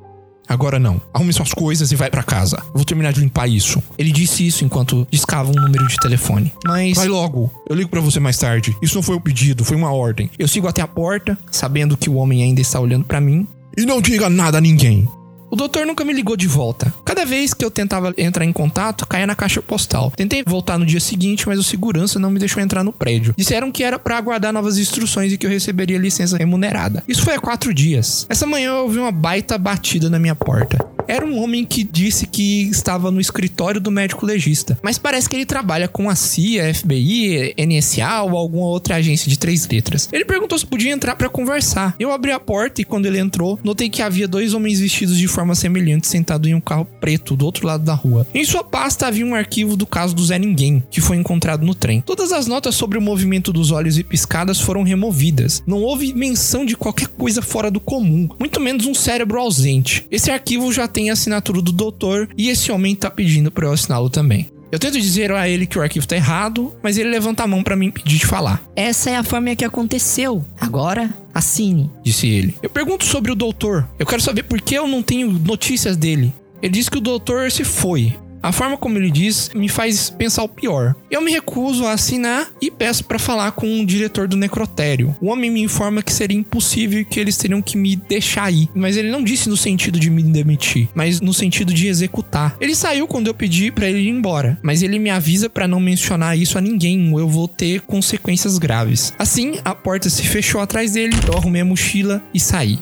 [0.49, 1.01] Agora não.
[1.13, 2.57] Arrume suas coisas e vai para casa.
[2.67, 3.83] Eu vou terminar de limpar isso.
[3.99, 6.53] Ele disse isso enquanto discava um número de telefone.
[6.65, 6.97] Mas.
[6.97, 7.51] Vai logo.
[7.69, 8.77] Eu ligo para você mais tarde.
[8.83, 10.31] Isso não foi um pedido, foi uma ordem.
[10.39, 13.47] Eu sigo até a porta, sabendo que o homem ainda está olhando para mim.
[13.77, 15.09] E não diga nada a ninguém.
[15.55, 16.93] O doutor nunca me ligou de volta.
[17.05, 20.11] Cada vez que eu tentava entrar em contato, caía na caixa postal.
[20.17, 23.33] Tentei voltar no dia seguinte, mas o segurança não me deixou entrar no prédio.
[23.39, 27.05] Disseram que era para aguardar novas instruções e que eu receberia licença remunerada.
[27.07, 28.27] Isso foi há quatro dias.
[28.29, 30.77] Essa manhã eu ouvi uma baita batida na minha porta.
[31.07, 35.37] Era um homem que disse que estava no escritório do médico legista, mas parece que
[35.37, 40.09] ele trabalha com a CIA, FBI, NSA ou alguma outra agência de três letras.
[40.13, 41.95] Ele perguntou se podia entrar para conversar.
[41.99, 45.29] Eu abri a porta e quando ele entrou, notei que havia dois homens vestidos de
[45.29, 48.27] forma semelhante sentados em um carro preto do outro lado da rua.
[48.35, 51.75] Em sua pasta havia um arquivo do caso do Zé Ninguém, que foi encontrado no
[51.75, 52.01] trem.
[52.01, 55.63] Todas as notas sobre o movimento dos olhos e piscadas foram removidas.
[55.67, 60.07] Não houve menção de qualquer coisa fora do comum, muito menos um cérebro ausente.
[60.11, 63.73] Esse arquivo já tem a assinatura do doutor e esse homem tá pedindo para eu
[63.73, 64.49] assiná-lo também.
[64.71, 67.63] Eu tento dizer a ele que o arquivo tá errado, mas ele levanta a mão
[67.63, 68.63] para me impedir de falar.
[68.75, 70.45] Essa é a forma que aconteceu.
[70.61, 72.55] Agora, assine, disse ele.
[72.63, 73.89] Eu pergunto sobre o doutor.
[73.99, 76.33] Eu quero saber por que eu não tenho notícias dele.
[76.63, 78.17] Ele diz que o doutor se foi.
[78.45, 80.95] A forma como ele diz me faz pensar o pior.
[81.11, 85.17] Eu me recuso a assinar e peço para falar com o diretor do necrotério.
[85.19, 88.69] O homem me informa que seria impossível e que eles teriam que me deixar ir.
[88.75, 92.55] Mas ele não disse no sentido de me demitir, mas no sentido de executar.
[92.61, 95.81] Ele saiu quando eu pedi para ele ir embora, mas ele me avisa para não
[95.81, 99.15] mencionar isso a ninguém ou eu vou ter consequências graves.
[99.19, 102.79] Assim, a porta se fechou atrás dele, eu arrumei a mochila e saí.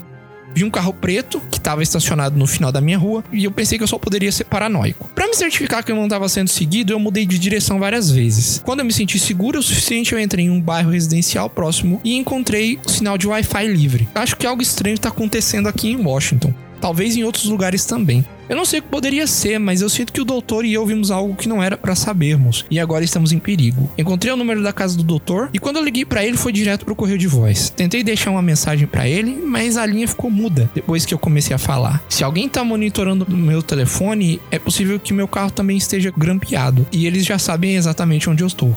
[0.54, 3.78] Vi um carro preto que estava estacionado no final da minha rua e eu pensei
[3.78, 5.10] que eu só poderia ser paranoico.
[5.14, 8.60] Para me certificar que eu não estava sendo seguido, eu mudei de direção várias vezes.
[8.64, 12.16] Quando eu me senti seguro o suficiente, eu entrei em um bairro residencial próximo e
[12.16, 14.08] encontrei sinal de Wi-Fi livre.
[14.14, 18.24] Acho que algo estranho está acontecendo aqui em Washington talvez em outros lugares também.
[18.48, 20.84] Eu não sei o que poderia ser, mas eu sinto que o doutor e eu
[20.84, 23.88] vimos algo que não era para sabermos, e agora estamos em perigo.
[23.96, 26.84] Encontrei o número da casa do doutor e quando eu liguei para ele foi direto
[26.84, 27.70] pro correio de voz.
[27.70, 31.54] Tentei deixar uma mensagem para ele, mas a linha ficou muda depois que eu comecei
[31.54, 32.02] a falar.
[32.08, 36.84] Se alguém tá monitorando o meu telefone, é possível que meu carro também esteja grampeado
[36.92, 38.76] e eles já sabem exatamente onde eu estou.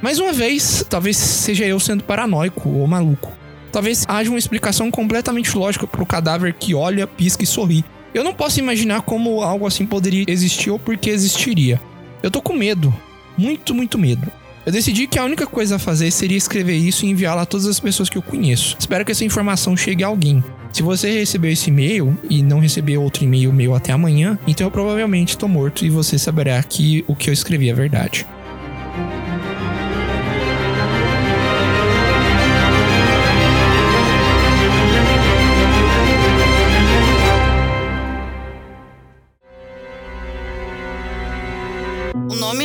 [0.00, 3.39] Mais uma vez, talvez seja eu sendo paranoico ou maluco.
[3.72, 7.84] Talvez haja uma explicação completamente lógica para o cadáver que olha, pisca e sorri.
[8.12, 11.80] Eu não posso imaginar como algo assim poderia existir ou por que existiria.
[12.22, 12.92] Eu tô com medo.
[13.38, 14.30] Muito, muito medo.
[14.66, 17.66] Eu decidi que a única coisa a fazer seria escrever isso e enviá-la a todas
[17.66, 18.76] as pessoas que eu conheço.
[18.78, 20.44] Espero que essa informação chegue a alguém.
[20.72, 24.70] Se você recebeu esse e-mail e não recebeu outro e-mail meu até amanhã, então eu
[24.70, 28.26] provavelmente tô morto e você saberá que o que eu escrevi é verdade.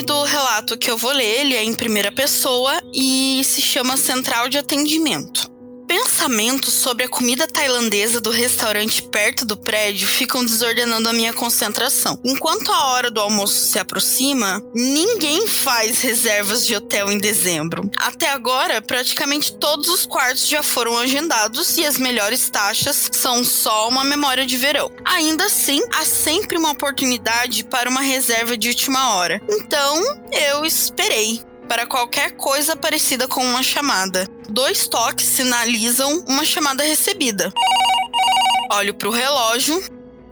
[0.05, 4.47] Do relato que eu vou ler, ele é em primeira pessoa e se chama Central
[4.47, 5.54] de Atendimento.
[5.87, 12.19] Pensamentos sobre a comida tailandesa do restaurante perto do prédio ficam desordenando a minha concentração.
[12.23, 17.89] Enquanto a hora do almoço se aproxima, ninguém faz reservas de hotel em dezembro.
[17.97, 23.87] Até agora, praticamente todos os quartos já foram agendados e as melhores taxas são só
[23.87, 24.91] uma memória de verão.
[25.05, 29.39] Ainda assim, há sempre uma oportunidade para uma reserva de última hora.
[29.47, 34.28] Então, eu esperei para qualquer coisa parecida com uma chamada.
[34.49, 37.51] Dois toques sinalizam uma chamada recebida.
[38.71, 39.82] Olho para o relógio.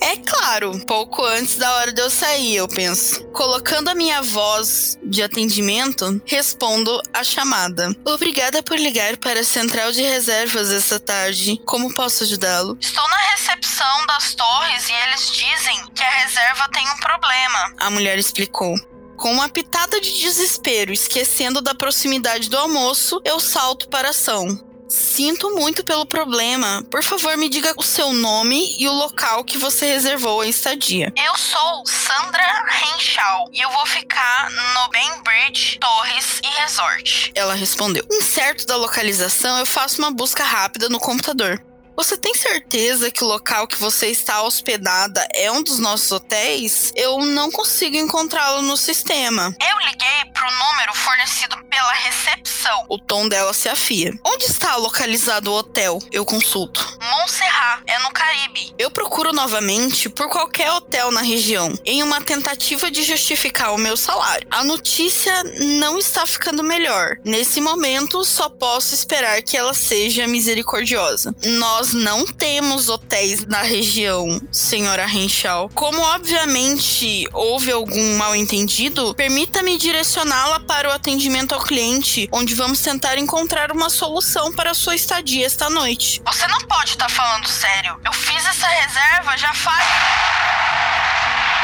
[0.01, 3.23] É claro, pouco antes da hora de eu sair, eu penso.
[3.27, 7.89] Colocando a minha voz de atendimento, respondo a chamada.
[8.03, 11.57] Obrigada por ligar para a central de reservas essa tarde.
[11.65, 12.77] Como posso ajudá-lo?
[12.81, 17.73] Estou na recepção das torres e eles dizem que a reserva tem um problema.
[17.79, 18.75] A mulher explicou.
[19.23, 24.59] Com uma pitada de desespero, esquecendo da proximidade do almoço, eu salto para a ação.
[24.89, 26.83] Sinto muito pelo problema.
[26.91, 31.13] Por favor, me diga o seu nome e o local que você reservou a estadia.
[31.15, 37.31] Eu sou Sandra Renchal e eu vou ficar no Bainbridge Torres e Resort.
[37.33, 38.05] Ela respondeu.
[38.11, 41.63] Incerto da localização, eu faço uma busca rápida no computador.
[41.95, 46.91] Você tem certeza que o local que você está hospedada é um dos nossos hotéis?
[46.95, 49.55] Eu não consigo encontrá-lo no sistema.
[49.61, 52.85] Eu liguei para o número fornecido pela recepção.
[52.89, 54.11] O tom dela se afia.
[54.25, 55.99] Onde está localizado o hotel?
[56.11, 56.97] Eu consulto.
[57.01, 58.73] Montserrat, é no Caribe.
[58.77, 63.95] Eu procuro novamente por qualquer hotel na região, em uma tentativa de justificar o meu
[63.95, 64.47] salário.
[64.49, 65.43] A notícia
[65.79, 67.17] não está ficando melhor.
[67.23, 71.35] Nesse momento, só posso esperar que ela seja misericordiosa.
[71.43, 75.69] Nós nós não temos hotéis na região, senhora Renchal.
[75.73, 82.79] Como obviamente houve algum mal entendido, permita-me direcioná-la para o atendimento ao cliente, onde vamos
[82.79, 86.21] tentar encontrar uma solução para sua estadia esta noite.
[86.25, 87.99] Você não pode estar falando sério.
[88.05, 89.85] Eu fiz essa reserva já faz.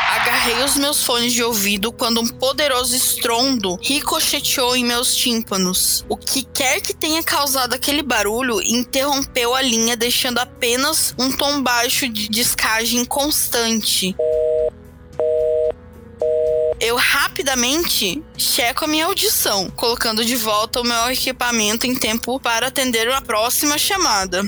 [0.10, 6.04] Agarrei os meus fones de ouvido quando um poderoso estrondo ricocheteou em meus tímpanos.
[6.10, 11.62] O que quer que tenha causado aquele barulho interrompeu a linha, deixando apenas um tom
[11.62, 14.16] baixo de descagem constante.
[16.80, 22.70] Eu rapidamente checo a minha audição, colocando de volta o meu equipamento em tempo para
[22.70, 24.42] atender a próxima chamada.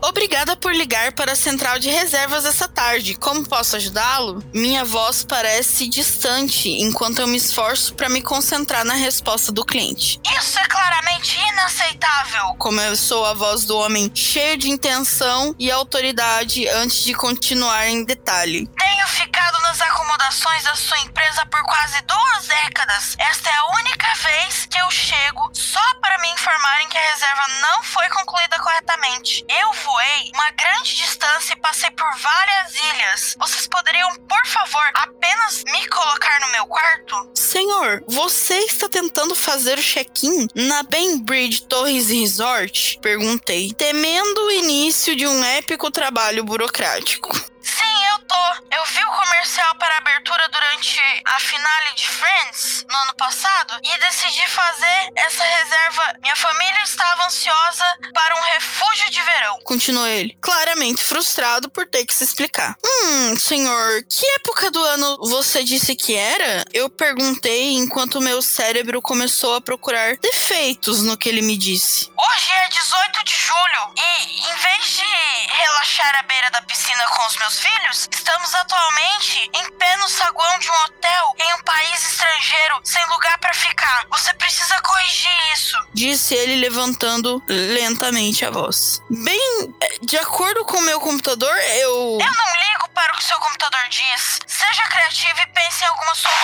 [0.00, 3.14] Obrigada por ligar para a central de reservas essa tarde.
[3.14, 4.42] Como posso ajudá-lo?
[4.54, 10.20] Minha voz parece distante enquanto eu me esforço para me concentrar na resposta do cliente.
[10.38, 12.54] Isso é claramente inaceitável!
[12.58, 18.68] Começou a voz do homem, cheio de intenção e autoridade antes de continuar em detalhe.
[18.78, 23.16] Tenho ficado nas acomodações da sua empresa por quase duas décadas.
[23.18, 27.42] Esta é a única vez que eu chego só para me informarem que a reserva
[27.60, 29.44] não foi concluída corretamente.
[29.48, 33.36] Eu voei uma grande distância e passei por várias ilhas.
[33.38, 37.30] Vocês poderiam, por favor, apenas me colocar no meu quarto?
[37.34, 42.98] Senhor, você está tentando fazer o check-in na Bainbridge Torres Resort?
[43.00, 47.30] Perguntei, temendo o início de um épico trabalho burocrático.
[47.78, 48.76] Sim, eu tô.
[48.76, 53.78] Eu vi o comercial para a abertura durante a finale de Friends no ano passado
[53.84, 56.14] e decidi fazer essa reserva.
[56.20, 59.60] Minha família estava ansiosa para um refúgio de verão.
[59.62, 62.74] Continuou ele, claramente frustrado por ter que se explicar.
[62.84, 66.64] Hum, senhor, que época do ano você disse que era?
[66.72, 72.10] Eu perguntei enquanto meu cérebro começou a procurar defeitos no que ele me disse.
[72.18, 77.26] Hoje é 18 de julho e, em vez de relaxar à beira da piscina com
[77.26, 77.67] os meus filhos,
[78.10, 83.38] estamos atualmente em pé no saguão de um hotel em um país estrangeiro, sem lugar
[83.38, 84.06] para ficar.
[84.10, 89.02] Você precisa corrigir isso, disse ele levantando lentamente a voz.
[89.10, 92.18] Bem, de acordo com o meu computador, eu.
[92.20, 94.40] Eu não ligo para o que seu computador diz.
[94.46, 96.38] Seja criativo e pense em alguma solução.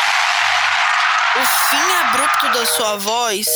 [1.36, 3.48] O fim abrupto da sua voz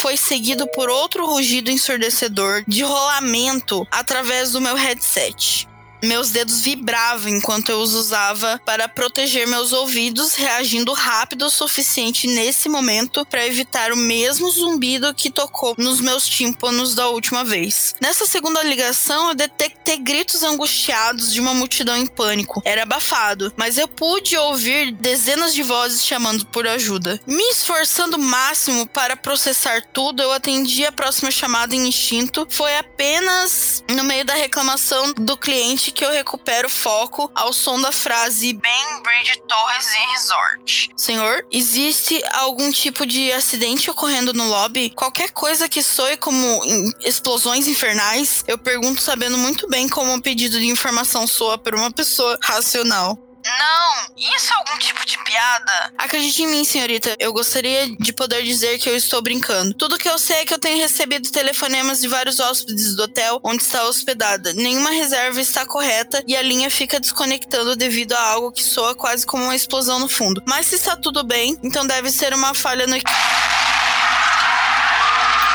[0.00, 5.68] foi seguido por outro rugido ensurdecedor de rolamento através do meu headset.
[6.02, 12.26] Meus dedos vibravam enquanto eu os usava para proteger meus ouvidos, reagindo rápido o suficiente
[12.26, 17.94] nesse momento para evitar o mesmo zumbido que tocou nos meus tímpanos da última vez.
[18.00, 22.62] Nessa segunda ligação, eu detectei gritos angustiados de uma multidão em pânico.
[22.64, 27.20] Era abafado, mas eu pude ouvir dezenas de vozes chamando por ajuda.
[27.26, 32.46] Me esforçando o máximo para processar tudo, eu atendi a próxima chamada em instinto.
[32.50, 37.92] Foi apenas no meio da reclamação do cliente que eu recupero foco ao som da
[37.92, 40.90] frase Bainbridge Torres e Resort.
[40.96, 44.90] Senhor, existe algum tipo de acidente ocorrendo no lobby?
[44.90, 46.62] Qualquer coisa que soe como
[47.00, 48.44] explosões infernais?
[48.46, 53.25] Eu pergunto sabendo muito bem como um pedido de informação soa para uma pessoa racional.
[53.46, 55.92] Não, isso é algum tipo de piada?
[55.96, 57.14] Acredite em mim, senhorita.
[57.18, 59.72] Eu gostaria de poder dizer que eu estou brincando.
[59.74, 63.40] Tudo que eu sei é que eu tenho recebido telefonemas de vários hóspedes do hotel
[63.44, 64.52] onde está hospedada.
[64.52, 69.24] Nenhuma reserva está correta e a linha fica desconectando devido a algo que soa quase
[69.24, 70.42] como uma explosão no fundo.
[70.44, 72.96] Mas se está tudo bem, então deve ser uma falha no.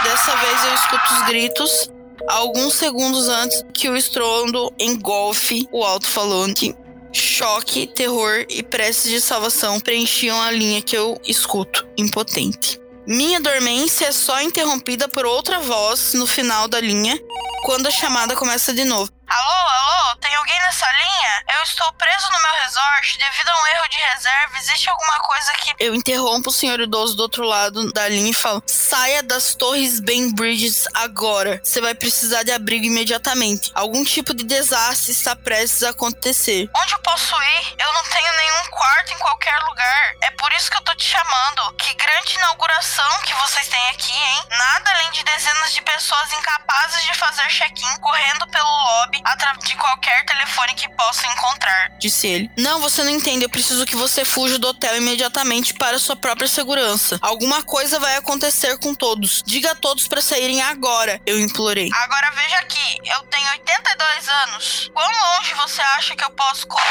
[0.04, 1.92] Dessa vez eu escuto os gritos
[2.28, 6.76] alguns segundos antes que o estrondo engolfe o alto-falante
[7.12, 12.80] choque, terror e preces de salvação preenchiam a linha que eu escuto, impotente.
[13.08, 17.20] Minha dormência é só interrompida por outra voz no final da linha,
[17.66, 19.12] quando a chamada começa de novo.
[19.34, 21.44] Alô, alô, tem alguém nessa linha?
[21.56, 24.58] Eu estou preso no meu resort devido a um erro de reserva.
[24.58, 25.74] Existe alguma coisa que.
[25.80, 30.02] Eu interrompo o senhor idoso do outro lado da linha e falo: saia das torres
[30.02, 31.62] Bainbridges agora.
[31.64, 33.72] Você vai precisar de abrigo imediatamente.
[33.74, 36.70] Algum tipo de desastre está prestes a acontecer.
[36.76, 37.76] Onde eu posso ir?
[37.80, 40.14] Eu não tenho nenhum quarto em qualquer lugar.
[40.24, 41.74] É por isso que eu tô te chamando.
[41.78, 44.44] Que grande inauguração que vocês têm aqui, hein?
[44.50, 49.76] Nada além de dezenas de pessoas incapazes de fazer check-in correndo pelo lobby através de
[49.76, 52.52] qualquer telefone que possa encontrar, disse ele.
[52.58, 53.44] Não, você não entende.
[53.44, 57.20] Eu preciso que você fuja do hotel imediatamente para sua própria segurança.
[57.22, 59.44] Alguma coisa vai acontecer com todos.
[59.46, 61.90] Diga a todos para saírem agora, eu implorei.
[61.94, 64.92] Agora veja aqui, eu tenho 82 anos.
[64.94, 66.82] Quão longe você acha que eu posso correr?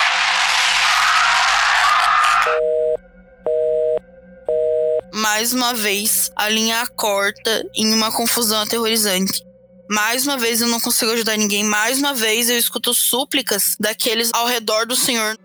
[5.12, 9.42] Mais uma vez, a linha corta em uma confusão aterrorizante.
[9.90, 11.64] Mais uma vez eu não consigo ajudar ninguém.
[11.64, 15.36] Mais uma vez eu escuto súplicas daqueles ao redor do senhor.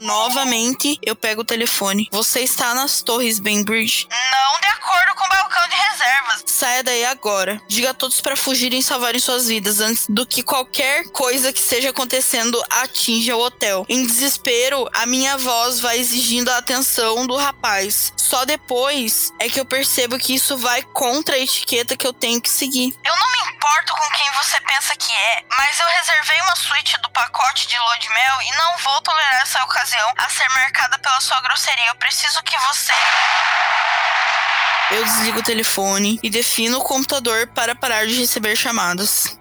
[0.00, 2.08] Novamente, eu pego o telefone.
[2.12, 4.06] Você está nas torres Bainbridge?
[4.10, 6.44] Não de acordo com o balcão de reservas.
[6.46, 7.60] Saia daí agora.
[7.68, 11.60] Diga a todos para fugirem e salvarem suas vidas antes do que qualquer coisa que
[11.60, 13.86] esteja acontecendo atinja o hotel.
[13.88, 18.12] Em desespero, a minha voz vai exigindo a atenção do rapaz.
[18.16, 22.40] Só depois é que eu percebo que isso vai contra a etiqueta que eu tenho
[22.40, 22.94] que seguir.
[23.04, 26.96] Eu não me importo com quem você pensa que é, mas eu reservei uma suíte
[27.02, 30.96] do pacote de lua de mel e não vou tolerar essa ocasião a ser marcada
[31.00, 31.88] pela sua grosseria.
[31.88, 32.92] Eu preciso que você.
[34.92, 39.36] Eu desligo o telefone e defino o computador para parar de receber chamadas.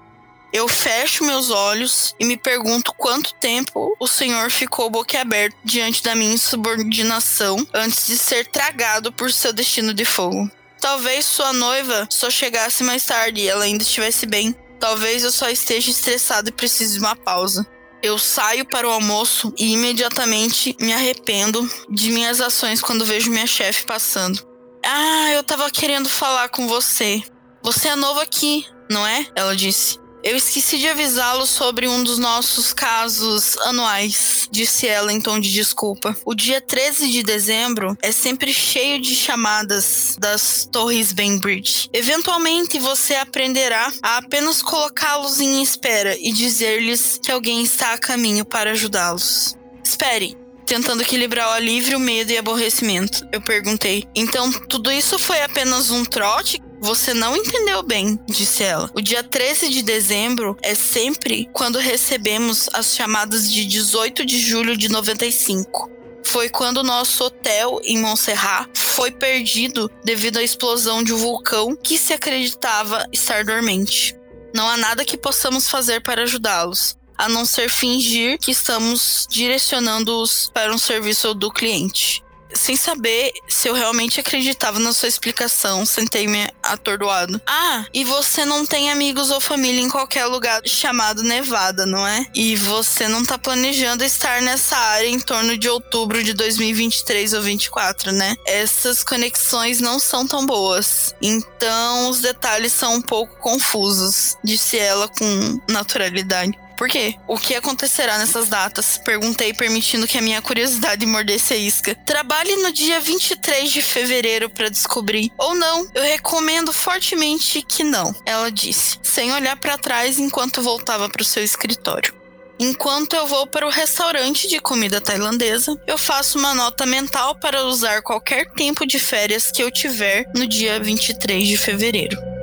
[0.51, 6.15] Eu fecho meus olhos e me pergunto quanto tempo o senhor ficou boquiaberto diante da
[6.15, 10.49] minha insubordinação antes de ser tragado por seu destino de fogo.
[10.82, 14.55] Talvez sua noiva só chegasse mais tarde e ela ainda estivesse bem.
[14.80, 17.65] Talvez eu só esteja estressado e precise de uma pausa.
[18.01, 23.47] Eu saio para o almoço e imediatamente me arrependo de minhas ações quando vejo minha
[23.47, 24.45] chefe passando.
[24.86, 27.21] Ah, eu tava querendo falar com você.
[27.63, 29.25] Você é novo aqui, não é?
[29.36, 29.99] Ela disse.
[30.28, 35.53] Eu esqueci de avisá-lo sobre um dos nossos casos anuais, disse ela em tom de
[35.53, 36.13] desculpa.
[36.25, 41.89] O dia 13 de dezembro é sempre cheio de chamadas das Torres Bainbridge.
[41.93, 48.43] Eventualmente você aprenderá a apenas colocá-los em espera e dizer-lhes que alguém está a caminho
[48.43, 49.55] para ajudá-los.
[49.82, 50.38] Espere,
[50.68, 53.28] tentando equilibrar o alívio, o medo e aborrecimento.
[53.32, 56.61] Eu perguntei: Então tudo isso foi apenas um trote?
[56.80, 58.91] Você não entendeu bem, disse ela.
[58.93, 64.78] O dia 13 de dezembro é sempre quando recebemos as chamadas de 18 de julho
[64.78, 65.89] de 95.
[66.24, 71.97] Foi quando nosso hotel em Montserrat foi perdido devido à explosão de um vulcão que
[71.97, 74.15] se acreditava estar dormente.
[74.53, 80.51] Não há nada que possamos fazer para ajudá-los, a não ser fingir que estamos direcionando-os
[80.53, 86.47] para um serviço do cliente sem saber se eu realmente acreditava na sua explicação, sentei-me
[86.61, 87.41] atordoado.
[87.45, 92.26] Ah, e você não tem amigos ou família em qualquer lugar chamado Nevada, não é?
[92.34, 97.41] E você não tá planejando estar nessa área em torno de outubro de 2023 ou
[97.41, 98.36] 24, né?
[98.45, 101.15] Essas conexões não são tão boas.
[101.22, 106.57] Então, os detalhes são um pouco confusos, disse ela com naturalidade.
[106.78, 107.15] Por quê?
[107.28, 108.99] O que acontecerá nessas datas?
[109.03, 111.95] Perguntei, permitindo que a minha curiosidade mordesse a isca.
[112.05, 115.32] Trabalhe no dia 23 de fevereiro para descobrir.
[115.39, 121.09] Ou não, eu recomendo fortemente que não, ela disse, sem olhar para trás enquanto voltava
[121.09, 122.13] para o seu escritório.
[122.59, 127.65] Enquanto eu vou para o restaurante de comida tailandesa, eu faço uma nota mental para
[127.65, 132.36] usar qualquer tempo de férias que eu tiver no dia 23 de fevereiro.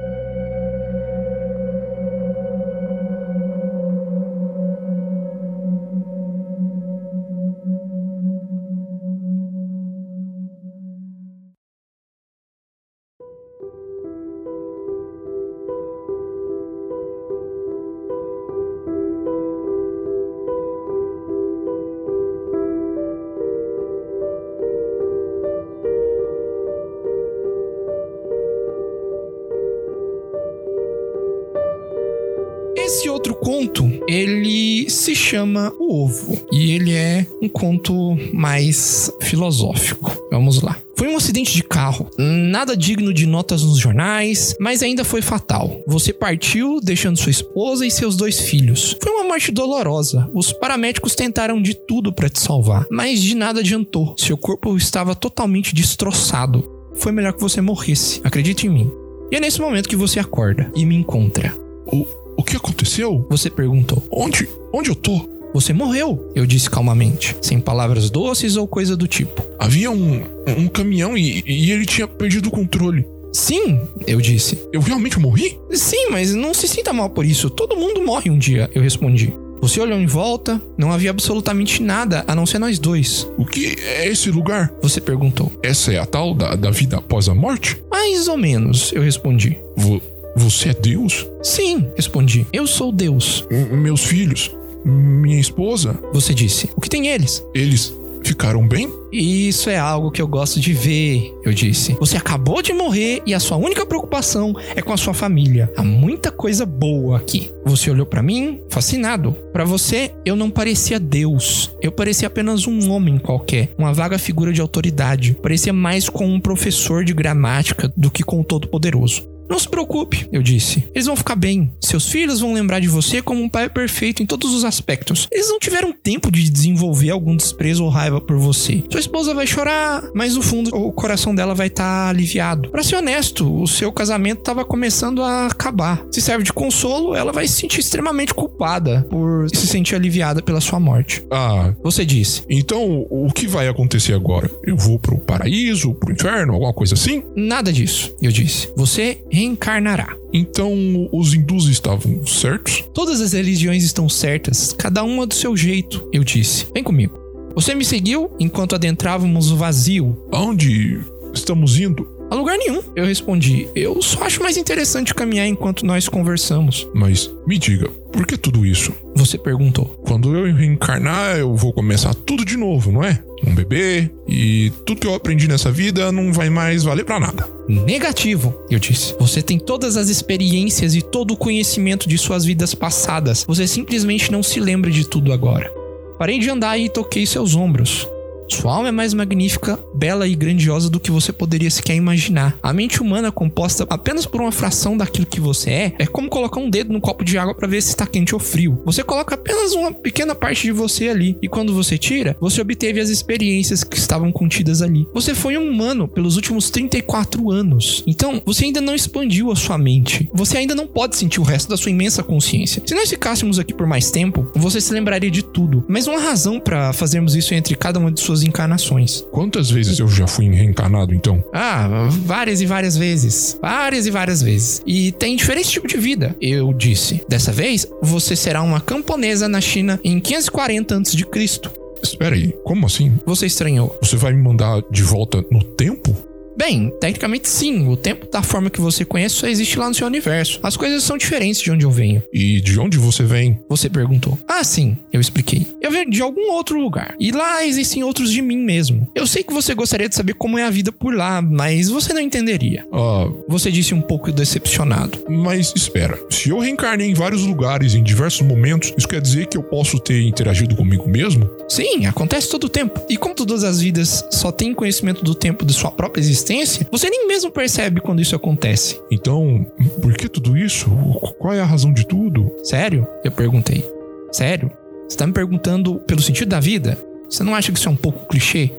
[32.94, 36.38] Esse outro conto, ele se chama O Ovo.
[36.52, 40.16] E ele é um conto mais filosófico.
[40.30, 40.78] Vamos lá.
[40.96, 45.82] Foi um acidente de carro, nada digno de notas nos jornais, mas ainda foi fatal.
[45.88, 48.96] Você partiu, deixando sua esposa e seus dois filhos.
[49.02, 50.30] Foi uma morte dolorosa.
[50.32, 54.14] Os paramédicos tentaram de tudo para te salvar, mas de nada adiantou.
[54.16, 56.64] Seu corpo estava totalmente destroçado.
[56.94, 58.92] Foi melhor que você morresse, acredite em mim.
[59.32, 61.52] E é nesse momento que você acorda e me encontra.
[61.86, 62.06] O,
[62.36, 63.26] o que aconteceu?
[63.30, 64.02] Você perguntou.
[64.10, 64.48] Onde?
[64.72, 65.28] Onde eu tô?
[65.54, 69.40] Você morreu, eu disse calmamente, sem palavras doces ou coisa do tipo.
[69.56, 70.20] Havia um,
[70.58, 73.06] um caminhão e, e ele tinha perdido o controle.
[73.32, 74.58] Sim, eu disse.
[74.72, 75.56] Eu realmente morri?
[75.70, 77.48] Sim, mas não se sinta mal por isso.
[77.48, 79.32] Todo mundo morre um dia, eu respondi.
[79.60, 83.26] Você olhou em volta, não havia absolutamente nada a não ser nós dois.
[83.38, 84.72] O que é esse lugar?
[84.82, 85.50] Você perguntou.
[85.62, 87.82] Essa é a tal da, da vida após a morte?
[87.90, 89.56] Mais ou menos, eu respondi.
[89.76, 90.02] Vo,
[90.36, 91.26] você é Deus?
[91.42, 92.46] Sim, respondi.
[92.52, 93.46] Eu sou Deus.
[93.50, 94.50] M meus filhos?
[94.84, 95.98] Minha esposa?
[96.12, 96.68] Você disse.
[96.76, 97.44] O que tem eles?
[97.54, 98.90] Eles ficaram bem?
[99.12, 101.96] Isso é algo que eu gosto de ver, eu disse.
[102.00, 105.70] Você acabou de morrer e a sua única preocupação é com a sua família.
[105.76, 107.52] Há muita coisa boa aqui.
[107.64, 109.36] Você olhou para mim, fascinado.
[109.52, 111.70] Para você, eu não parecia Deus.
[111.80, 115.36] Eu parecia apenas um homem qualquer, uma vaga figura de autoridade.
[115.40, 119.33] Parecia mais com um professor de gramática do que com o Todo-Poderoso.
[119.54, 120.84] Não se preocupe, eu disse.
[120.92, 121.72] Eles vão ficar bem.
[121.80, 125.28] Seus filhos vão lembrar de você como um pai perfeito em todos os aspectos.
[125.30, 128.82] Eles não tiveram tempo de desenvolver algum desprezo ou raiva por você.
[128.90, 132.68] Sua esposa vai chorar, mas no fundo o coração dela vai estar tá aliviado.
[132.68, 136.04] Para ser honesto, o seu casamento estava começando a acabar.
[136.10, 140.60] Se serve de consolo, ela vai se sentir extremamente culpada por se sentir aliviada pela
[140.60, 141.24] sua morte.
[141.30, 142.42] Ah, Você disse.
[142.50, 144.50] então o que vai acontecer agora?
[144.64, 147.22] Eu vou pro paraíso, pro inferno, alguma coisa assim?
[147.36, 148.68] Nada disso, eu disse.
[148.76, 150.16] Você reencarnará.
[150.32, 150.72] Então
[151.12, 152.84] os hindus estavam certos?
[152.92, 156.66] Todas as religiões estão certas, cada uma do seu jeito, eu disse.
[156.72, 157.18] Vem comigo.
[157.54, 160.16] Você me seguiu enquanto adentrávamos o vazio.
[160.32, 161.00] Aonde
[161.32, 162.13] estamos indo?
[162.30, 163.68] A lugar nenhum, eu respondi.
[163.74, 166.88] Eu só acho mais interessante caminhar enquanto nós conversamos.
[166.94, 168.92] Mas me diga, por que tudo isso?
[169.14, 169.86] Você perguntou.
[170.06, 173.22] Quando eu reencarnar, eu vou começar tudo de novo, não é?
[173.46, 177.48] Um bebê e tudo que eu aprendi nessa vida não vai mais valer pra nada.
[177.68, 179.14] Negativo, eu disse.
[179.18, 183.44] Você tem todas as experiências e todo o conhecimento de suas vidas passadas.
[183.46, 185.70] Você simplesmente não se lembra de tudo agora.
[186.18, 188.08] Parei de andar e toquei seus ombros.
[188.48, 192.56] Sua alma é mais magnífica, bela e grandiosa do que você poderia sequer imaginar.
[192.62, 196.60] A mente humana, composta apenas por uma fração daquilo que você é, é como colocar
[196.60, 198.80] um dedo no copo de água para ver se está quente ou frio.
[198.84, 203.00] Você coloca apenas uma pequena parte de você ali, e quando você tira, você obteve
[203.00, 205.06] as experiências que estavam contidas ali.
[205.14, 208.02] Você foi um humano pelos últimos 34 anos.
[208.06, 210.30] Então, você ainda não expandiu a sua mente.
[210.32, 212.82] Você ainda não pode sentir o resto da sua imensa consciência.
[212.84, 215.84] Se nós ficássemos aqui por mais tempo, você se lembraria de tudo.
[215.88, 219.24] Mas há razão para fazermos isso entre cada uma de suas encarnações.
[219.30, 221.42] Quantas vezes eu já fui reencarnado então?
[221.52, 223.58] Ah, várias e várias vezes.
[223.60, 224.82] Várias e várias vezes.
[224.86, 226.34] E tem diferente tipo de vida.
[226.40, 227.24] Eu disse.
[227.28, 231.60] Dessa vez, você será uma camponesa na China em 540 a.C.
[232.02, 233.18] Espera aí, como assim?
[233.24, 233.96] Você estranhou.
[234.02, 236.14] Você vai me mandar de volta no tempo?
[236.56, 237.86] Bem, tecnicamente sim.
[237.88, 240.60] O tempo da forma que você conhece só existe lá no seu universo.
[240.62, 242.22] As coisas são diferentes de onde eu venho.
[242.32, 243.58] E de onde você vem?
[243.68, 244.38] Você perguntou.
[244.46, 245.66] Ah, sim, eu expliquei.
[245.80, 247.14] Eu venho de algum outro lugar.
[247.18, 249.10] E lá existem outros de mim mesmo.
[249.14, 252.12] Eu sei que você gostaria de saber como é a vida por lá, mas você
[252.12, 252.86] não entenderia.
[252.92, 255.18] Ah, Você disse um pouco decepcionado.
[255.28, 256.18] mas espera.
[256.30, 259.98] Se eu reencarnei em vários lugares, em diversos momentos, isso quer dizer que eu posso
[259.98, 261.48] ter interagido comigo mesmo?
[261.68, 263.00] Sim, acontece todo o tempo.
[263.08, 266.43] E como todas as vidas só têm conhecimento do tempo de sua própria existência,
[266.90, 269.00] você nem mesmo percebe quando isso acontece.
[269.10, 269.66] Então,
[270.02, 270.90] por que tudo isso?
[271.38, 272.54] Qual é a razão de tudo?
[272.62, 273.06] Sério?
[273.24, 273.84] Eu perguntei.
[274.32, 274.70] Sério?
[275.08, 276.98] Você tá me perguntando pelo sentido da vida?
[277.28, 278.70] Você não acha que isso é um pouco clichê?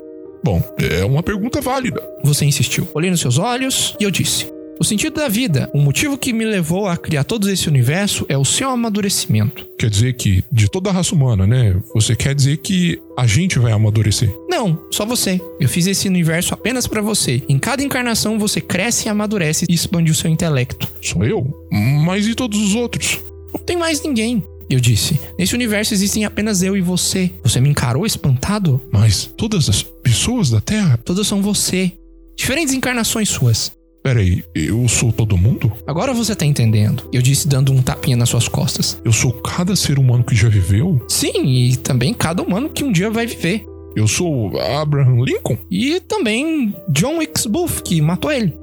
[0.44, 2.02] Bom, é uma pergunta válida.
[2.24, 2.88] Você insistiu.
[2.94, 6.44] Olhei nos seus olhos e eu disse: O sentido da vida, o motivo que me
[6.44, 9.66] levou a criar todo esse universo é o seu amadurecimento.
[9.80, 11.76] Quer dizer que, de toda a raça humana, né?
[11.94, 14.30] Você quer dizer que a gente vai amadurecer.
[14.50, 15.40] Não, só você.
[15.60, 17.42] Eu fiz esse universo apenas pra você.
[17.48, 20.88] Em cada encarnação você cresce e amadurece e expande o seu intelecto.
[21.02, 21.48] Sou eu?
[21.72, 23.20] Mas e todos os outros?
[23.54, 24.44] Não tem mais ninguém.
[24.70, 27.32] Eu disse: Nesse universo existem apenas eu e você.
[27.44, 28.82] Você me encarou espantado?
[28.92, 30.98] Mas todas as pessoas da Terra?
[30.98, 31.94] Todas são você.
[32.36, 33.72] Diferentes encarnações suas.
[34.06, 35.72] Peraí, eu sou todo mundo?
[35.88, 37.10] Agora você tá entendendo.
[37.12, 39.02] Eu disse dando um tapinha nas suas costas.
[39.04, 41.04] Eu sou cada ser humano que já viveu?
[41.10, 43.66] Sim, e também cada humano que um dia vai viver.
[43.96, 45.58] Eu sou Abraham Lincoln?
[45.72, 48.56] E também John Wilkes Booth, que matou ele.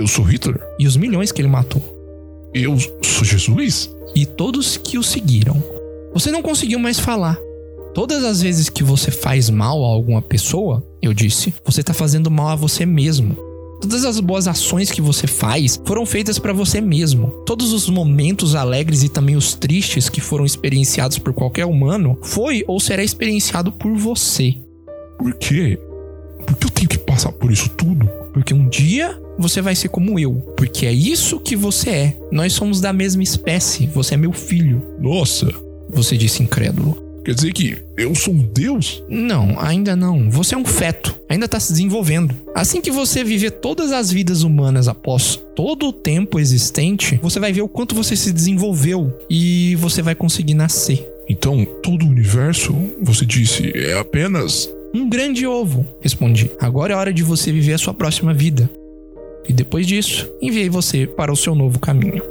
[0.00, 0.60] Eu sou Hitler?
[0.80, 1.80] E os milhões que ele matou.
[2.52, 3.94] Eu sou Jesus?
[4.16, 5.62] E todos que o seguiram.
[6.12, 7.38] Você não conseguiu mais falar.
[7.94, 12.32] Todas as vezes que você faz mal a alguma pessoa, eu disse, você tá fazendo
[12.32, 13.47] mal a você mesmo.
[13.80, 17.28] Todas as boas ações que você faz foram feitas para você mesmo.
[17.46, 22.64] Todos os momentos alegres e também os tristes que foram experienciados por qualquer humano foi
[22.66, 24.54] ou será experienciado por você.
[25.16, 25.78] Por quê?
[26.46, 28.08] Por que eu tenho que passar por isso tudo?
[28.32, 30.34] Porque um dia você vai ser como eu.
[30.56, 32.20] Porque é isso que você é.
[32.32, 33.86] Nós somos da mesma espécie.
[33.88, 34.82] Você é meu filho.
[34.98, 35.48] Nossa!
[35.90, 37.07] Você disse incrédulo.
[37.24, 39.02] Quer dizer que eu sou um deus?
[39.08, 40.30] Não, ainda não.
[40.30, 41.14] Você é um feto.
[41.28, 42.34] Ainda tá se desenvolvendo.
[42.54, 47.52] Assim que você viver todas as vidas humanas após todo o tempo existente, você vai
[47.52, 51.06] ver o quanto você se desenvolveu e você vai conseguir nascer.
[51.28, 54.68] Então, todo o universo, você disse, é apenas.
[54.94, 56.50] Um grande ovo, respondi.
[56.58, 58.70] Agora é hora de você viver a sua próxima vida.
[59.46, 62.22] E depois disso, enviei você para o seu novo caminho.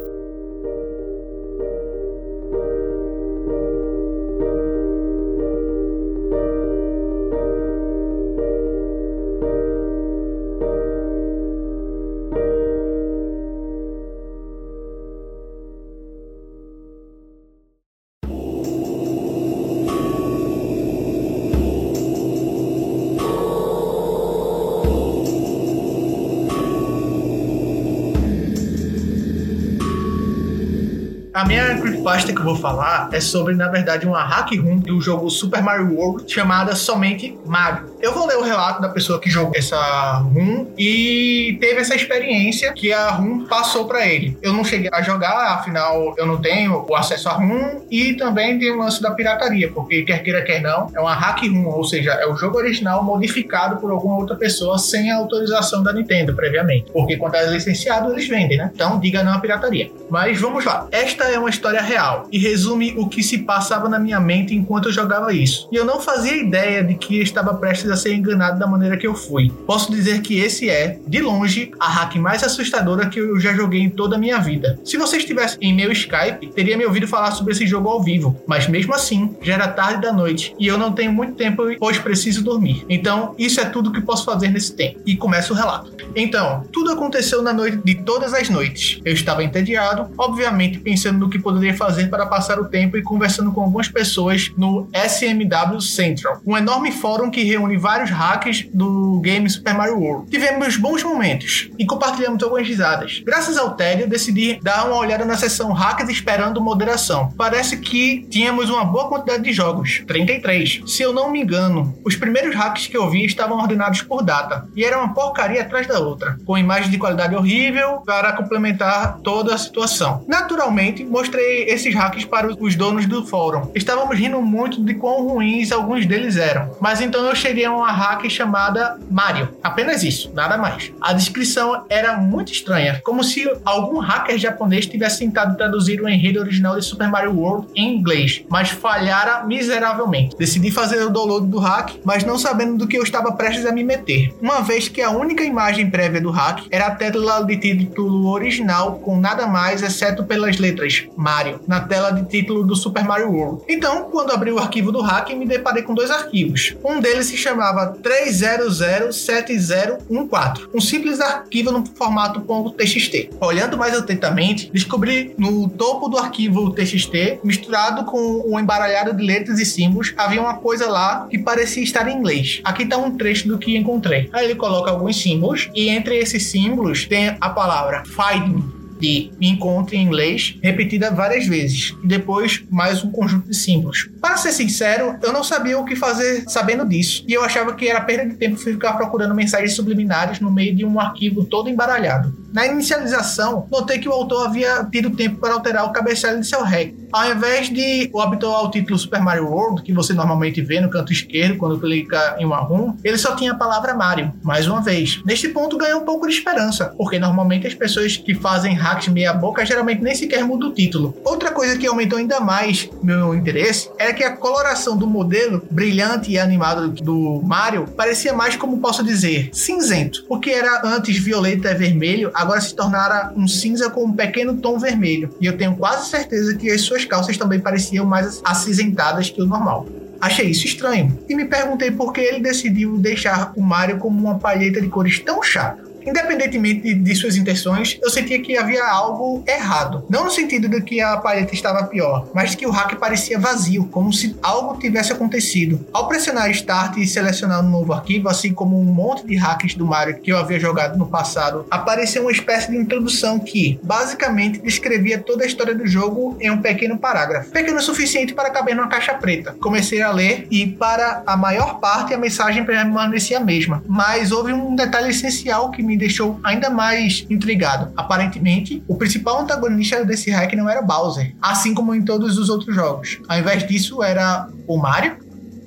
[32.47, 36.75] Vou falar é sobre, na verdade, uma hack room do jogo Super Mario World chamada
[36.75, 37.89] somente Mario.
[37.99, 39.77] Eu vou ler o relato da pessoa que jogou essa
[40.17, 44.37] room e teve essa experiência que a room passou para ele.
[44.41, 48.59] Eu não cheguei a jogar, afinal eu não tenho o acesso à room e também
[48.59, 51.83] tem o lance da pirataria, porque quer queira quer não, é uma hack room, ou
[51.83, 56.35] seja, é o jogo original modificado por alguma outra pessoa sem a autorização da Nintendo
[56.35, 56.91] previamente.
[56.91, 58.71] Porque quando é licenciado eles vendem, né?
[58.73, 59.91] Então diga não à pirataria.
[60.09, 60.87] Mas vamos lá.
[60.91, 64.89] Esta é uma história real e resume o que se passava na minha mente enquanto
[64.89, 65.67] eu jogava isso.
[65.71, 69.07] E eu não fazia ideia de que estava prestes a ser enganado da maneira que
[69.07, 69.51] eu fui.
[69.65, 73.81] Posso dizer que esse é, de longe, a hack mais assustadora que eu já joguei
[73.81, 74.79] em toda a minha vida.
[74.83, 78.39] Se você estivesse em meu Skype, teria me ouvido falar sobre esse jogo ao vivo,
[78.47, 81.97] mas mesmo assim, já era tarde da noite e eu não tenho muito tempo, pois
[81.97, 82.85] preciso dormir.
[82.89, 84.99] Então, isso é tudo que posso fazer nesse tempo.
[85.05, 85.91] E começa o relato.
[86.15, 88.99] Então, tudo aconteceu na noite de todas as noites.
[89.05, 93.51] Eu estava entediado, obviamente pensando no que poderia fazer para passar o tempo e conversando
[93.51, 99.49] com algumas pessoas no SMW Central, um enorme fórum que reúne vários hackers do game
[99.49, 100.29] Super Mario World.
[100.29, 103.21] Tivemos bons momentos e compartilhamos algumas risadas.
[103.25, 107.31] Graças ao tédio, decidi dar uma olhada na seção hackers esperando moderação.
[107.37, 110.81] Parece que tínhamos uma boa quantidade de jogos, 33.
[110.85, 114.67] Se eu não me engano, os primeiros hacks que eu vi estavam ordenados por data
[114.75, 119.53] e era uma porcaria atrás da outra, com imagens de qualidade horrível para complementar toda
[119.53, 120.25] a situação.
[120.27, 123.71] Naturalmente, mostrei esses hacks para os donos do fórum.
[123.75, 127.91] Estávamos rindo muito de quão ruins alguns deles eram, mas então eu cheguei a uma
[127.91, 129.49] hack chamada Mario.
[129.63, 130.91] Apenas isso, nada mais.
[131.01, 136.39] A descrição era muito estranha, como se algum hacker japonês tivesse tentado traduzir o enredo
[136.39, 140.35] original de Super Mario World em inglês, mas falhara miseravelmente.
[140.37, 143.71] Decidi fazer o download do hack, mas não sabendo do que eu estava prestes a
[143.71, 147.57] me meter, uma vez que a única imagem prévia do hack era a tela de
[147.57, 153.03] título original com nada mais exceto pelas letras Mario na tela de título do Super
[153.03, 153.63] Mario World.
[153.67, 156.75] Então, quando abri o arquivo do hack, me deparei com dois arquivos.
[156.83, 162.39] Um deles se chamava 3007014, um simples arquivo no formato
[162.77, 163.31] .txt.
[163.41, 169.59] Olhando mais atentamente, descobri no topo do arquivo TXT, misturado com um embaralhado de letras
[169.59, 172.61] e símbolos, havia uma coisa lá que parecia estar em inglês.
[172.63, 174.29] Aqui está um trecho do que encontrei.
[174.31, 179.49] Aí ele coloca alguns símbolos e entre esses símbolos tem a palavra Me de me
[179.49, 184.09] encontre em inglês, repetida várias vezes, e depois mais um conjunto de símbolos.
[184.21, 187.87] Para ser sincero, eu não sabia o que fazer sabendo disso, e eu achava que
[187.87, 192.35] era perda de tempo ficar procurando mensagens subliminares no meio de um arquivo todo embaralhado.
[192.53, 196.63] Na inicialização, notei que o autor havia tido tempo para alterar o cabeçalho de seu
[196.63, 196.95] REC.
[197.11, 201.11] Ao invés de o habitual título Super Mario World, que você normalmente vê no canto
[201.11, 205.21] esquerdo quando clica em uma room, ele só tinha a palavra Mario, mais uma vez.
[205.25, 209.33] Neste ponto ganhei um pouco de esperança, porque normalmente as pessoas que fazem hacks meia
[209.33, 211.15] boca geralmente nem sequer mudam o título.
[211.23, 216.31] Outra coisa que aumentou ainda mais meu interesse era que a coloração do modelo brilhante
[216.31, 220.25] e animado do Mario parecia mais, como posso dizer, cinzento.
[220.29, 222.31] O que era antes violeta e vermelho,
[222.61, 225.35] se tornara um cinza com um pequeno tom vermelho.
[225.39, 229.45] E eu tenho quase certeza que as suas calças também pareciam mais acinzentadas que o
[229.45, 229.87] normal.
[230.19, 234.39] Achei isso estranho e me perguntei por que ele decidiu deixar o Mario como uma
[234.39, 235.86] palheta de cores tão chata.
[236.07, 240.05] Independentemente de suas intenções, eu sentia que havia algo errado.
[240.09, 243.85] Não no sentido de que a palheta estava pior, mas que o hack parecia vazio,
[243.91, 245.85] como se algo tivesse acontecido.
[245.91, 249.85] Ao pressionar Start e selecionar um novo arquivo, assim como um monte de hacks do
[249.85, 255.17] Mario que eu havia jogado no passado, apareceu uma espécie de introdução que, basicamente, descrevia
[255.19, 257.51] toda a história do jogo em um pequeno parágrafo.
[257.51, 259.55] Pequeno o suficiente para caber numa caixa preta.
[259.59, 263.83] Comecei a ler e, para a maior parte, a mensagem permanecia a mesma.
[263.87, 267.91] Mas houve um detalhe essencial que me deixou ainda mais intrigado.
[267.97, 272.75] Aparentemente, o principal antagonista desse hack não era Bowser, assim como em todos os outros
[272.75, 273.19] jogos.
[273.27, 275.17] Ao invés disso, era o Mario.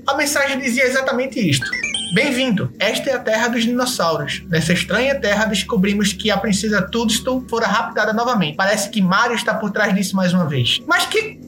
[0.06, 1.70] A mensagem dizia exatamente isto.
[2.12, 2.72] Bem-vindo!
[2.78, 4.42] Esta é a terra dos dinossauros.
[4.48, 8.56] Nessa estranha terra descobrimos que a princesa Toadstool fora raptada novamente.
[8.56, 10.80] Parece que Mario está por trás disso mais uma vez.
[10.88, 11.38] Mas que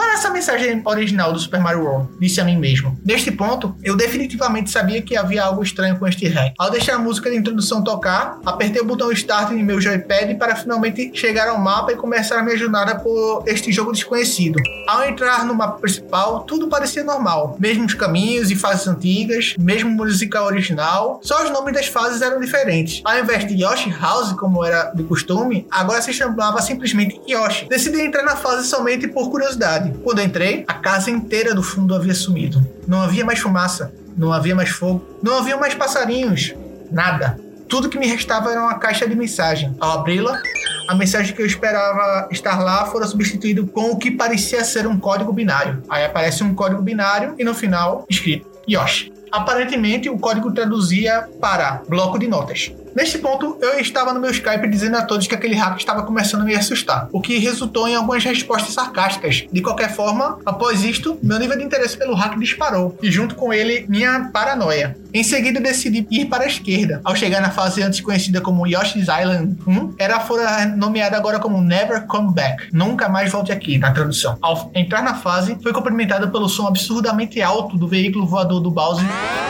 [0.00, 2.98] era essa mensagem original do Super Mario World, disse a mim mesmo.
[3.04, 6.54] Neste ponto, eu definitivamente sabia que havia algo estranho com este hack.
[6.58, 10.56] Ao deixar a música de introdução tocar, apertei o botão Start em meu joypad para
[10.56, 14.58] finalmente chegar ao mapa e começar a minha jornada por este jogo desconhecido.
[14.86, 17.56] Ao entrar no mapa principal, tudo parecia normal.
[17.58, 23.00] Mesmos caminhos e fases antigas, mesmo música original, só os nomes das fases eram diferentes.
[23.04, 27.68] Ao invés de Yoshi House, como era de costume, agora se chamava simplesmente Yoshi.
[27.68, 29.81] Decidi entrar na fase somente por curiosidade.
[29.90, 32.64] Quando entrei, a casa inteira do fundo havia sumido.
[32.86, 36.54] Não havia mais fumaça, não havia mais fogo, não havia mais passarinhos,
[36.90, 37.38] nada.
[37.68, 39.74] Tudo que me restava era uma caixa de mensagem.
[39.80, 40.38] Ao abri-la,
[40.88, 44.98] a mensagem que eu esperava estar lá fora substituída com o que parecia ser um
[44.98, 45.82] código binário.
[45.88, 49.12] Aí aparece um código binário e no final escrito Yoshi.
[49.30, 52.70] Aparentemente, o código traduzia para bloco de notas.
[52.94, 56.42] Neste ponto, eu estava no meu Skype dizendo a todos que aquele hack estava começando
[56.42, 59.44] a me assustar, o que resultou em algumas respostas sarcásticas.
[59.50, 63.52] De qualquer forma, após isto, meu nível de interesse pelo hack disparou, e junto com
[63.52, 64.96] ele, minha paranoia.
[65.14, 67.02] Em seguida, decidi ir para a esquerda.
[67.04, 71.60] Ao chegar na fase antes conhecida como Yoshi's Island 1, era fora nomeada agora como
[71.60, 72.68] Never Come Back.
[72.72, 74.38] Nunca mais volte aqui, na tradução.
[74.40, 79.06] Ao entrar na fase, foi cumprimentado pelo som absurdamente alto do veículo voador do Bowser,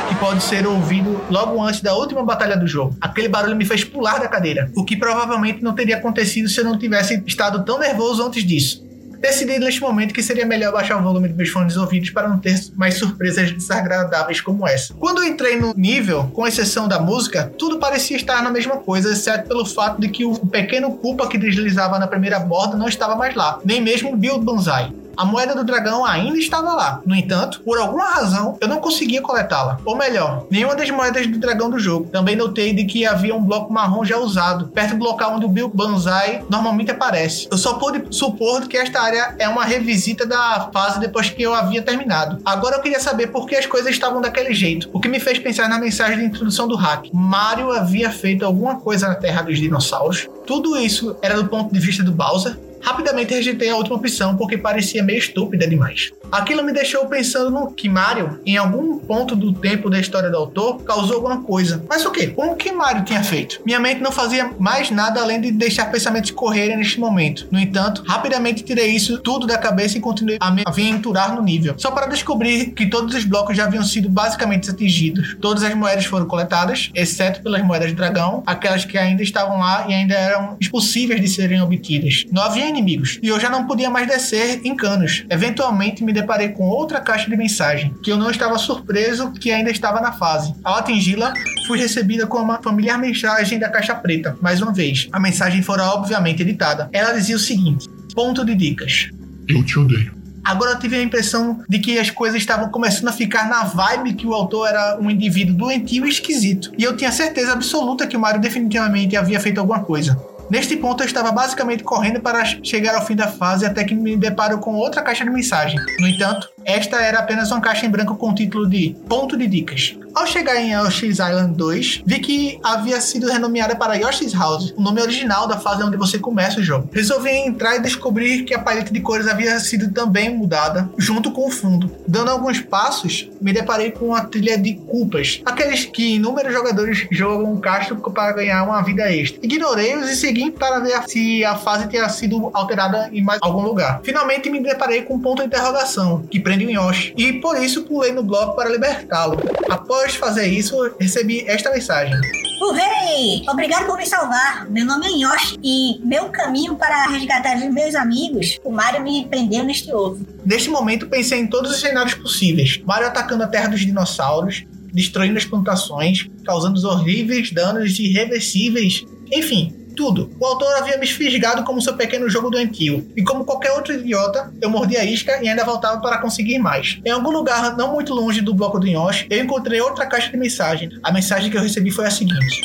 [0.08, 2.96] que pode ser ouvido logo antes da última batalha do jogo.
[3.00, 6.64] Aquele barulho me fez pular da cadeira, o que provavelmente não teria acontecido se eu
[6.64, 8.91] não tivesse estado tão nervoso antes disso.
[9.22, 12.40] Decidi neste momento que seria melhor baixar o volume dos meus fones ouvidos para não
[12.40, 14.94] ter mais surpresas desagradáveis como essa.
[14.94, 19.12] Quando eu entrei no nível, com exceção da música, tudo parecia estar na mesma coisa,
[19.12, 23.14] exceto pelo fato de que o pequeno culpa que deslizava na primeira borda não estava
[23.14, 24.92] mais lá, nem mesmo Bill Banzai.
[25.16, 27.00] A moeda do dragão ainda estava lá.
[27.04, 29.78] No entanto, por alguma razão, eu não conseguia coletá-la.
[29.84, 32.08] Ou melhor, nenhuma das moedas do dragão do jogo.
[32.10, 35.48] Também notei de que havia um bloco marrom já usado, perto do local onde o
[35.48, 37.48] Bill Banzai normalmente aparece.
[37.50, 41.54] Eu só pude supor que esta área é uma revisita da fase depois que eu
[41.54, 42.38] havia terminado.
[42.44, 45.38] Agora eu queria saber por que as coisas estavam daquele jeito, o que me fez
[45.38, 47.08] pensar na mensagem de introdução do hack.
[47.12, 50.28] Mario havia feito alguma coisa na Terra dos Dinossauros.
[50.46, 52.56] Tudo isso era do ponto de vista do Bowser.
[52.82, 56.12] Rapidamente rejeitei a última opção porque parecia meio estúpida demais.
[56.32, 60.36] Aquilo me deixou pensando no que Mario, em algum ponto do tempo da história do
[60.38, 61.84] autor, causou alguma coisa.
[61.86, 62.28] Mas o que?
[62.28, 63.60] Como que Mario tinha feito?
[63.66, 67.46] Minha mente não fazia mais nada além de deixar pensamentos correrem neste momento.
[67.50, 71.74] No entanto, rapidamente tirei isso tudo da cabeça e continuei a me aventurar no nível.
[71.76, 75.36] Só para descobrir que todos os blocos já haviam sido basicamente atingidos.
[75.38, 79.84] Todas as moedas foram coletadas, exceto pelas moedas de dragão, aquelas que ainda estavam lá
[79.86, 82.24] e ainda eram impossíveis de serem obtidas.
[82.32, 85.26] Não havia inimigos e eu já não podia mais descer em canos.
[85.28, 89.70] Eventualmente me deparei com outra caixa de mensagem, que eu não estava surpreso que ainda
[89.70, 90.54] estava na fase.
[90.64, 91.34] Ao atingi-la,
[91.66, 94.36] fui recebida com uma familiar mensagem da caixa preta.
[94.40, 96.88] Mais uma vez, a mensagem fora obviamente editada.
[96.92, 99.10] Ela dizia o seguinte: ponto de dicas.
[99.48, 100.22] Eu te odeio.
[100.44, 104.14] Agora eu tive a impressão de que as coisas estavam começando a ficar na vibe
[104.14, 106.72] que o autor era um indivíduo doentio e esquisito.
[106.76, 110.20] E eu tinha certeza absoluta que o Mario definitivamente havia feito alguma coisa.
[110.50, 114.16] Neste ponto, eu estava basicamente correndo para chegar ao fim da fase até que me
[114.16, 115.80] deparo com outra caixa de mensagem.
[115.98, 119.46] No entanto, esta era apenas uma caixa em branco com o título de Ponto de
[119.46, 119.96] Dicas.
[120.14, 124.82] Ao chegar em Yoshi's Island 2, vi que havia sido renomeada para Yoshi's House, o
[124.82, 126.90] nome original da fase onde você começa o jogo.
[126.92, 131.48] Resolvi entrar e descobrir que a paleta de cores havia sido também mudada, junto com
[131.48, 131.90] o fundo.
[132.06, 137.50] Dando alguns passos, me deparei com uma trilha de culpas, aqueles que inúmeros jogadores jogam
[137.50, 139.40] um castro para ganhar uma vida extra.
[139.42, 144.00] Ignorei-os e segui para ver se a fase tinha sido alterada em mais algum lugar.
[144.04, 147.84] Finalmente me deparei com um ponto de interrogação, que prende o Yoshi, e por isso
[147.84, 149.38] pulei no bloco para libertá-lo.
[149.70, 152.14] Após fazer isso, recebi esta mensagem.
[152.60, 153.42] O rei!
[153.48, 154.68] Obrigado por me salvar.
[154.68, 159.24] Meu nome é Yoshi e meu caminho para resgatar os meus amigos, o Mario me
[159.26, 160.20] prendeu neste ovo.
[160.44, 162.80] Neste momento, pensei em todos os cenários possíveis.
[162.84, 169.06] Mario atacando a terra dos dinossauros, destruindo as plantações, causando os horríveis danos irreversíveis.
[169.32, 170.30] Enfim, tudo.
[170.38, 174.52] O autor havia me fisgado como seu pequeno jogo doentio, e como qualquer outro idiota,
[174.60, 177.00] eu mordi a isca e ainda voltava para conseguir mais.
[177.04, 180.36] Em algum lugar não muito longe do bloco do Yoshi, eu encontrei outra caixa de
[180.36, 180.90] mensagem.
[181.02, 182.60] A mensagem que eu recebi foi a seguinte: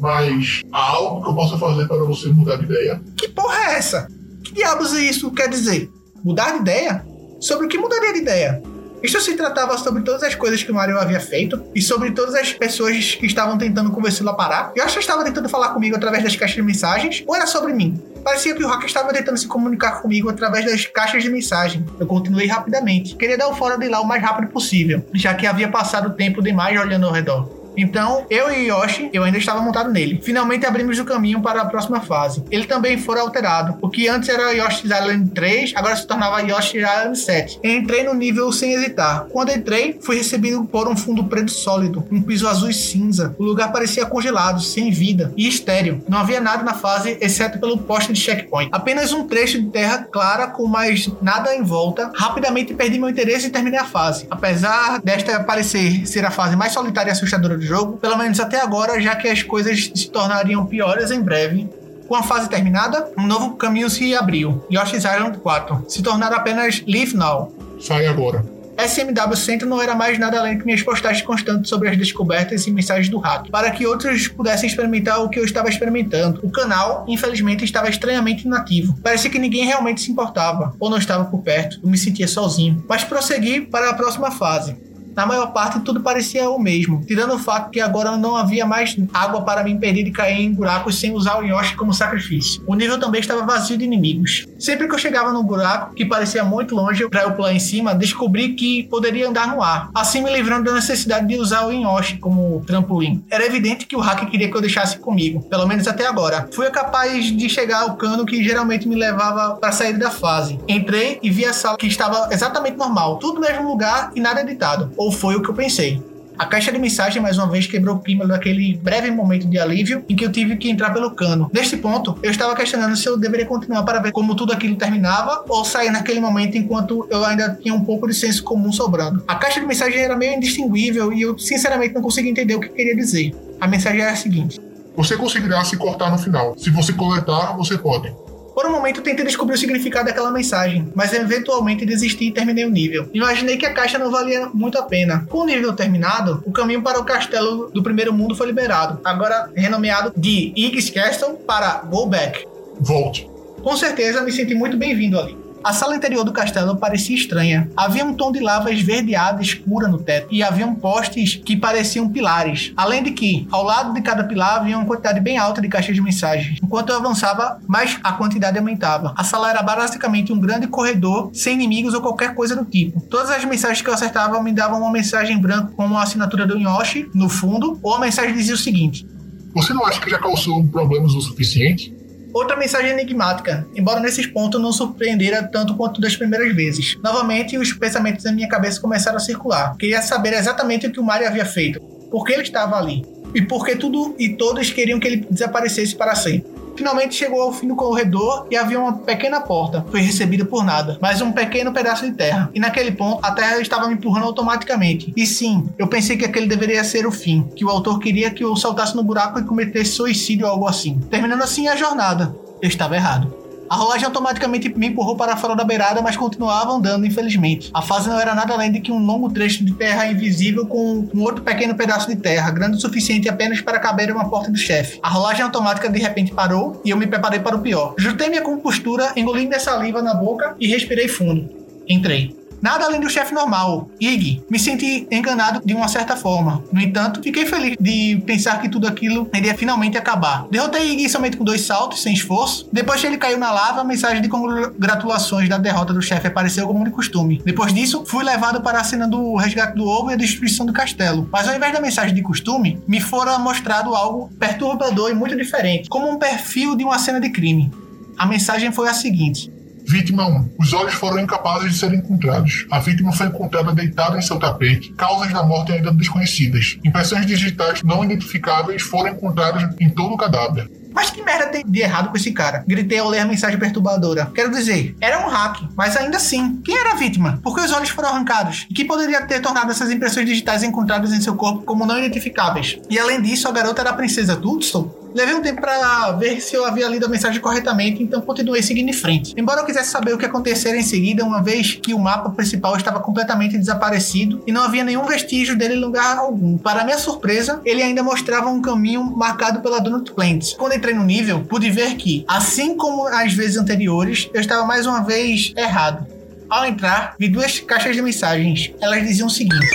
[0.00, 3.00] Mas há algo que eu possa fazer para você mudar de ideia?
[3.16, 4.08] Que porra é essa?
[4.44, 5.90] Que diabos isso quer dizer?
[6.24, 7.04] Mudar de ideia?
[7.40, 8.62] Sobre o que mudaria de ideia?
[9.02, 12.34] Isto se tratava sobre todas as coisas que o Mario havia feito e sobre todas
[12.34, 14.72] as pessoas que estavam tentando convencê-lo a parar.
[14.74, 17.72] Eu acho que estava tentando falar comigo através das caixas de mensagens, ou era sobre
[17.72, 18.02] mim?
[18.24, 21.84] Parecia que o hacker estava tentando se comunicar comigo através das caixas de mensagem.
[22.00, 23.14] Eu continuei rapidamente.
[23.14, 26.42] Queria dar o fora de lá o mais rápido possível, já que havia passado tempo
[26.42, 27.65] demais olhando ao redor.
[27.76, 30.20] Então, eu e Yoshi, eu ainda estava montado nele.
[30.22, 32.42] Finalmente abrimos o caminho para a próxima fase.
[32.50, 33.78] Ele também foi alterado.
[33.80, 37.60] O que antes era Yoshi's Island 3, agora se tornava Yoshi's Island 7.
[37.62, 39.26] Entrei no nível sem hesitar.
[39.30, 43.34] Quando entrei, fui recebido por um fundo preto sólido, um piso azul e cinza.
[43.38, 46.02] O lugar parecia congelado, sem vida e estéreo.
[46.08, 48.70] Não havia nada na fase, exceto pelo poste de checkpoint.
[48.72, 52.10] Apenas um trecho de terra clara com mais nada em volta.
[52.14, 54.26] Rapidamente perdi meu interesse e terminei a fase.
[54.30, 58.60] Apesar desta parecer ser a fase mais solitária e assustadora do jogo, pelo menos até
[58.60, 61.68] agora, já que as coisas se tornariam piores em breve.
[62.08, 64.64] Com a fase terminada, um novo caminho se abriu.
[64.72, 67.52] Yoshi's Island 4 se tornaram apenas Leave Now.
[67.80, 68.56] Sai agora.
[68.78, 72.70] SMW Centro não era mais nada além que minhas postagens constantes sobre as descobertas e
[72.70, 76.40] mensagens do hack, para que outros pudessem experimentar o que eu estava experimentando.
[76.42, 78.94] O canal, infelizmente, estava estranhamente inativo.
[79.02, 81.80] Parecia que ninguém realmente se importava, ou não estava por perto.
[81.82, 82.84] Eu me sentia sozinho.
[82.86, 84.76] Mas prossegui para a próxima fase.
[85.16, 88.94] Na maior parte, tudo parecia o mesmo, tirando o fato que agora não havia mais
[89.14, 92.62] água para me impedir de cair em buracos sem usar o Yoshi como sacrifício.
[92.66, 94.46] O nível também estava vazio de inimigos.
[94.58, 97.94] Sempre que eu chegava num buraco que parecia muito longe para eu pular em cima,
[97.94, 102.18] descobri que poderia andar no ar, assim me livrando da necessidade de usar o Yoshi
[102.18, 103.24] como trampolim.
[103.30, 106.46] Era evidente que o hacker queria que eu deixasse comigo, pelo menos até agora.
[106.52, 110.58] Fui capaz de chegar ao cano que geralmente me levava para sair da fase.
[110.68, 114.42] Entrei e vi a sala que estava exatamente normal, tudo no mesmo lugar e nada
[114.42, 116.02] editado ou foi o que eu pensei.
[116.36, 120.04] A caixa de mensagem mais uma vez quebrou o clima daquele breve momento de alívio
[120.08, 121.48] em que eu tive que entrar pelo cano.
[121.54, 125.44] Neste ponto, eu estava questionando se eu deveria continuar para ver como tudo aquilo terminava
[125.48, 129.22] ou sair naquele momento enquanto eu ainda tinha um pouco de senso comum sobrando.
[129.28, 132.68] A caixa de mensagem era meio indistinguível e eu sinceramente não conseguia entender o que
[132.68, 133.32] queria dizer.
[133.60, 134.60] A mensagem era a seguinte:
[134.96, 136.58] Você conseguirá se cortar no final.
[136.58, 138.12] Se você coletar, você pode.
[138.56, 142.70] Por um momento tentei descobrir o significado daquela mensagem, mas eventualmente desisti e terminei o
[142.70, 143.06] nível.
[143.12, 145.26] Imaginei que a caixa não valia muito a pena.
[145.28, 149.50] Com o nível terminado, o caminho para o castelo do primeiro mundo foi liberado, agora
[149.54, 152.46] renomeado de Iggy's Castle para Go Back.
[152.80, 153.28] Volte.
[153.62, 155.45] Com certeza me senti muito bem-vindo ali.
[155.66, 157.68] A sala interior do castelo parecia estranha.
[157.76, 162.72] Havia um tom de lava esverdeada escura no teto e haviam postes que pareciam pilares.
[162.76, 165.96] Além de que, ao lado de cada pilar havia uma quantidade bem alta de caixas
[165.96, 166.60] de mensagens.
[166.62, 169.12] Enquanto eu avançava, mais a quantidade aumentava.
[169.16, 173.00] A sala era basicamente um grande corredor sem inimigos ou qualquer coisa do tipo.
[173.00, 176.56] Todas as mensagens que eu acertava me davam uma mensagem branca com uma assinatura do
[176.56, 179.04] Yoshi no fundo, ou a mensagem dizia o seguinte:
[179.52, 181.95] Você não acha que já causou problemas o suficiente?
[182.32, 186.96] Outra mensagem enigmática, embora nesses pontos não surpreendera tanto quanto das primeiras vezes.
[187.02, 189.76] Novamente, os pensamentos na minha cabeça começaram a circular.
[189.76, 193.04] Queria saber exatamente o que o Mario havia feito, por que ele estava ali,
[193.34, 196.50] e por que tudo e todos queriam que ele desaparecesse para sempre.
[196.76, 199.84] Finalmente chegou ao fim do corredor e havia uma pequena porta.
[199.90, 202.50] Foi recebida por nada, mas um pequeno pedaço de terra.
[202.54, 205.12] E naquele ponto, a terra estava me empurrando automaticamente.
[205.16, 208.44] E sim, eu pensei que aquele deveria ser o fim, que o autor queria que
[208.44, 210.98] eu saltasse no buraco e cometesse suicídio ou algo assim.
[211.10, 212.34] Terminando assim a jornada.
[212.60, 213.35] Eu estava errado.
[213.68, 217.70] A rolagem automaticamente me empurrou para fora da beirada, mas continuava andando, infelizmente.
[217.74, 221.08] A fase não era nada além de que um longo trecho de terra invisível com
[221.12, 224.56] um outro pequeno pedaço de terra, grande o suficiente apenas para caber uma porta do
[224.56, 224.98] chefe.
[225.02, 227.94] A rolagem automática de repente parou e eu me preparei para o pior.
[227.98, 231.48] Juntei minha compostura, engolindo a saliva na boca e respirei fundo.
[231.88, 232.45] Entrei.
[232.66, 234.42] Nada além do chefe normal, Ig.
[234.50, 236.64] Me senti enganado de uma certa forma.
[236.72, 240.48] No entanto, fiquei feliz de pensar que tudo aquilo iria finalmente acabar.
[240.50, 242.68] Derrotei Ig somente com dois saltos, sem esforço.
[242.72, 246.66] Depois que ele caiu na lava, a mensagem de congratulações da derrota do chefe apareceu
[246.66, 247.40] como de costume.
[247.44, 250.72] Depois disso, fui levado para a cena do resgate do ovo e a destruição do
[250.72, 251.28] castelo.
[251.30, 255.88] Mas ao invés da mensagem de costume, me fora mostrado algo perturbador e muito diferente,
[255.88, 257.70] como um perfil de uma cena de crime.
[258.18, 259.52] A mensagem foi a seguinte:
[259.88, 260.56] Vítima 1.
[260.58, 262.66] Os olhos foram incapazes de serem encontrados.
[262.72, 264.92] A vítima foi encontrada deitada em seu tapete.
[264.94, 266.76] Causas da morte ainda desconhecidas.
[266.84, 270.68] Impressões digitais não identificáveis foram encontradas em todo o cadáver.
[270.92, 272.64] Mas que merda tem de errado com esse cara?
[272.66, 274.32] Gritei ao ler a mensagem perturbadora.
[274.34, 277.38] Quero dizer, era um hack, mas ainda assim, quem era a vítima?
[277.42, 278.66] Por que os olhos foram arrancados?
[278.68, 282.78] E que poderia ter tornado essas impressões digitais encontradas em seu corpo como não identificáveis?
[282.90, 285.05] E além disso, a garota era a princesa Tudson?
[285.16, 288.90] Levei um tempo para ver se eu havia lido a mensagem corretamente, então continuei seguindo
[288.90, 289.32] em frente.
[289.34, 292.76] Embora eu quisesse saber o que acontecera em seguida, uma vez que o mapa principal
[292.76, 296.58] estava completamente desaparecido e não havia nenhum vestígio dele em lugar algum.
[296.58, 300.52] Para minha surpresa, ele ainda mostrava um caminho marcado pela Donut Plants.
[300.52, 304.84] Quando entrei no nível, pude ver que, assim como as vezes anteriores, eu estava mais
[304.84, 306.06] uma vez errado.
[306.50, 308.70] Ao entrar, vi duas caixas de mensagens.
[308.82, 309.66] Elas diziam o seguinte: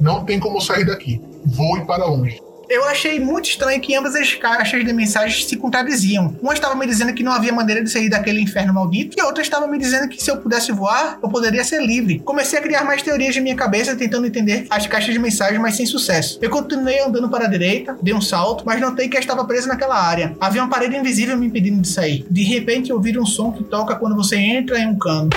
[0.00, 1.20] Não tem como sair daqui.
[1.46, 2.36] Voe para onde?
[2.72, 6.34] Eu achei muito estranho que ambas as caixas de mensagens se contradiziam.
[6.40, 9.26] Uma estava me dizendo que não havia maneira de sair daquele inferno maldito, e a
[9.26, 12.20] outra estava me dizendo que se eu pudesse voar, eu poderia ser livre.
[12.20, 15.76] Comecei a criar mais teorias de minha cabeça, tentando entender as caixas de mensagens, mas
[15.76, 16.38] sem sucesso.
[16.40, 19.68] Eu continuei andando para a direita, dei um salto, mas notei que eu estava preso
[19.68, 20.34] naquela área.
[20.40, 22.24] Havia uma parede invisível me impedindo de sair.
[22.30, 25.28] De repente, eu ouvi um som que toca quando você entra em um cano.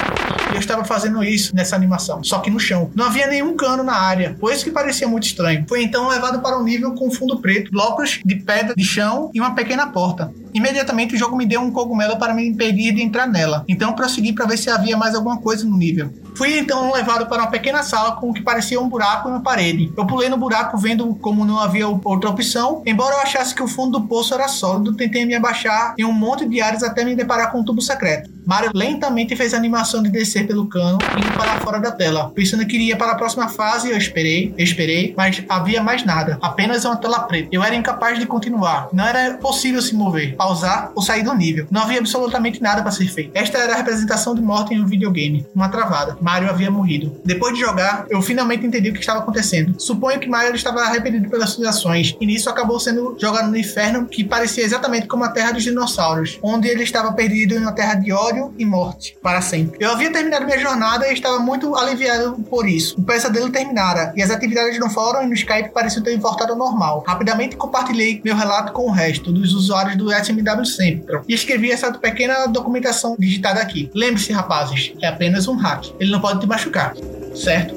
[0.56, 2.90] Eu estava fazendo isso nessa animação, só que no chão.
[2.96, 5.66] Não havia nenhum cano na área, por isso que parecia muito estranho.
[5.68, 9.42] Foi então levado para um nível com fundo preto, blocos de pedra de chão e
[9.42, 10.32] uma pequena porta.
[10.56, 13.66] Imediatamente o jogo me deu um cogumelo para me impedir de entrar nela.
[13.68, 16.14] Então prossegui para ver se havia mais alguma coisa no nível.
[16.36, 19.92] Fui então levado para uma pequena sala com o que parecia um buraco na parede.
[19.96, 22.82] Eu pulei no buraco vendo como não havia outra opção.
[22.86, 26.12] Embora eu achasse que o fundo do poço era sólido, tentei me abaixar em um
[26.12, 28.30] monte de áreas até me deparar com um tubo secreto.
[28.46, 32.32] Mario lentamente fez a animação de descer pelo cano, indo para fora da tela.
[32.36, 36.38] Pensando que iria para a próxima fase, eu esperei, esperei, mas havia mais nada.
[36.42, 37.50] Apenas uma tela preta.
[37.52, 38.90] Eu era incapaz de continuar.
[38.94, 41.66] Não era possível se mover, pausar ou sair do nível.
[41.72, 43.32] Não havia absolutamente nada para ser feito.
[43.34, 45.46] Esta era a representação de morte em um videogame.
[45.56, 46.18] Uma travada.
[46.22, 47.20] Mario havia morrido.
[47.26, 49.74] Depois de jogar, eu finalmente entendi o que estava acontecendo.
[49.80, 54.06] Suponho que Mario estava arrependido pelas suas ações, e nisso acabou sendo jogado no inferno,
[54.06, 57.96] que parecia exatamente como a Terra dos Dinossauros, onde ele estava perdido em uma terra
[57.96, 59.78] de ódio e morte para sempre.
[59.80, 62.96] Eu havia terminado minha jornada e estava muito aliviado por isso.
[63.00, 66.58] O pesadelo terminara e as atividades no fórum e no Skype pareciam ter voltado ao
[66.58, 67.04] normal.
[67.08, 71.92] Rapidamente compartilhei meu relato com o resto dos usuários do SMW Central e escrevi essa
[71.94, 73.90] pequena documentação digitada aqui.
[73.94, 75.86] Lembre-se, rapazes, é apenas um hack.
[76.00, 76.94] Ele não pode te machucar,
[77.34, 77.75] certo?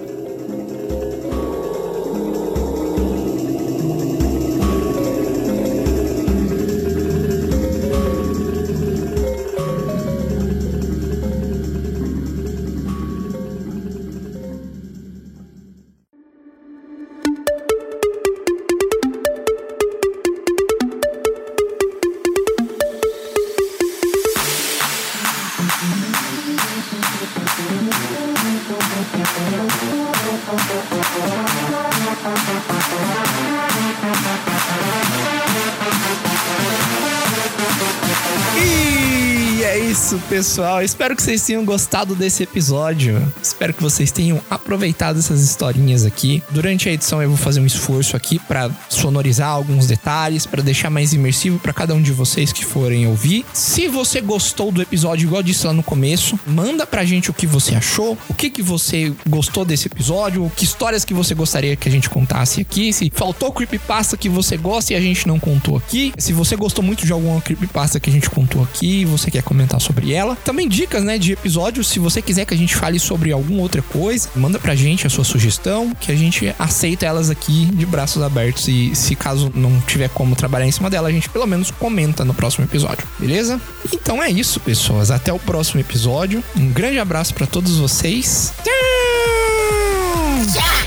[40.38, 40.80] Pessoal.
[40.80, 43.20] Espero que vocês tenham gostado desse episódio.
[43.42, 46.40] Espero que vocês tenham aproveitado essas historinhas aqui.
[46.50, 50.90] Durante a edição eu vou fazer um esforço aqui para sonorizar alguns detalhes, para deixar
[50.90, 53.44] mais imersivo para cada um de vocês que forem ouvir.
[53.52, 57.34] Se você gostou do episódio, igual eu disse lá no começo, manda pra gente o
[57.34, 61.74] que você achou, o que que você gostou desse episódio, que histórias que você gostaria
[61.74, 65.40] que a gente contasse aqui, se faltou creepypasta que você gosta e a gente não
[65.40, 69.32] contou aqui, se você gostou muito de alguma creepypasta que a gente contou aqui, você
[69.32, 70.27] quer comentar sobre ela.
[70.36, 73.82] Também dicas, né, de episódios, se você quiser que a gente fale sobre alguma outra
[73.82, 78.22] coisa, manda pra gente a sua sugestão, que a gente aceita elas aqui de braços
[78.22, 81.70] abertos e se caso não tiver como trabalhar em cima dela, a gente pelo menos
[81.70, 83.60] comenta no próximo episódio, beleza?
[83.92, 85.10] Então é isso, pessoas.
[85.10, 86.42] Até o próximo episódio.
[86.56, 88.52] Um grande abraço pra todos vocês.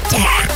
[0.08, 0.51] Tchau!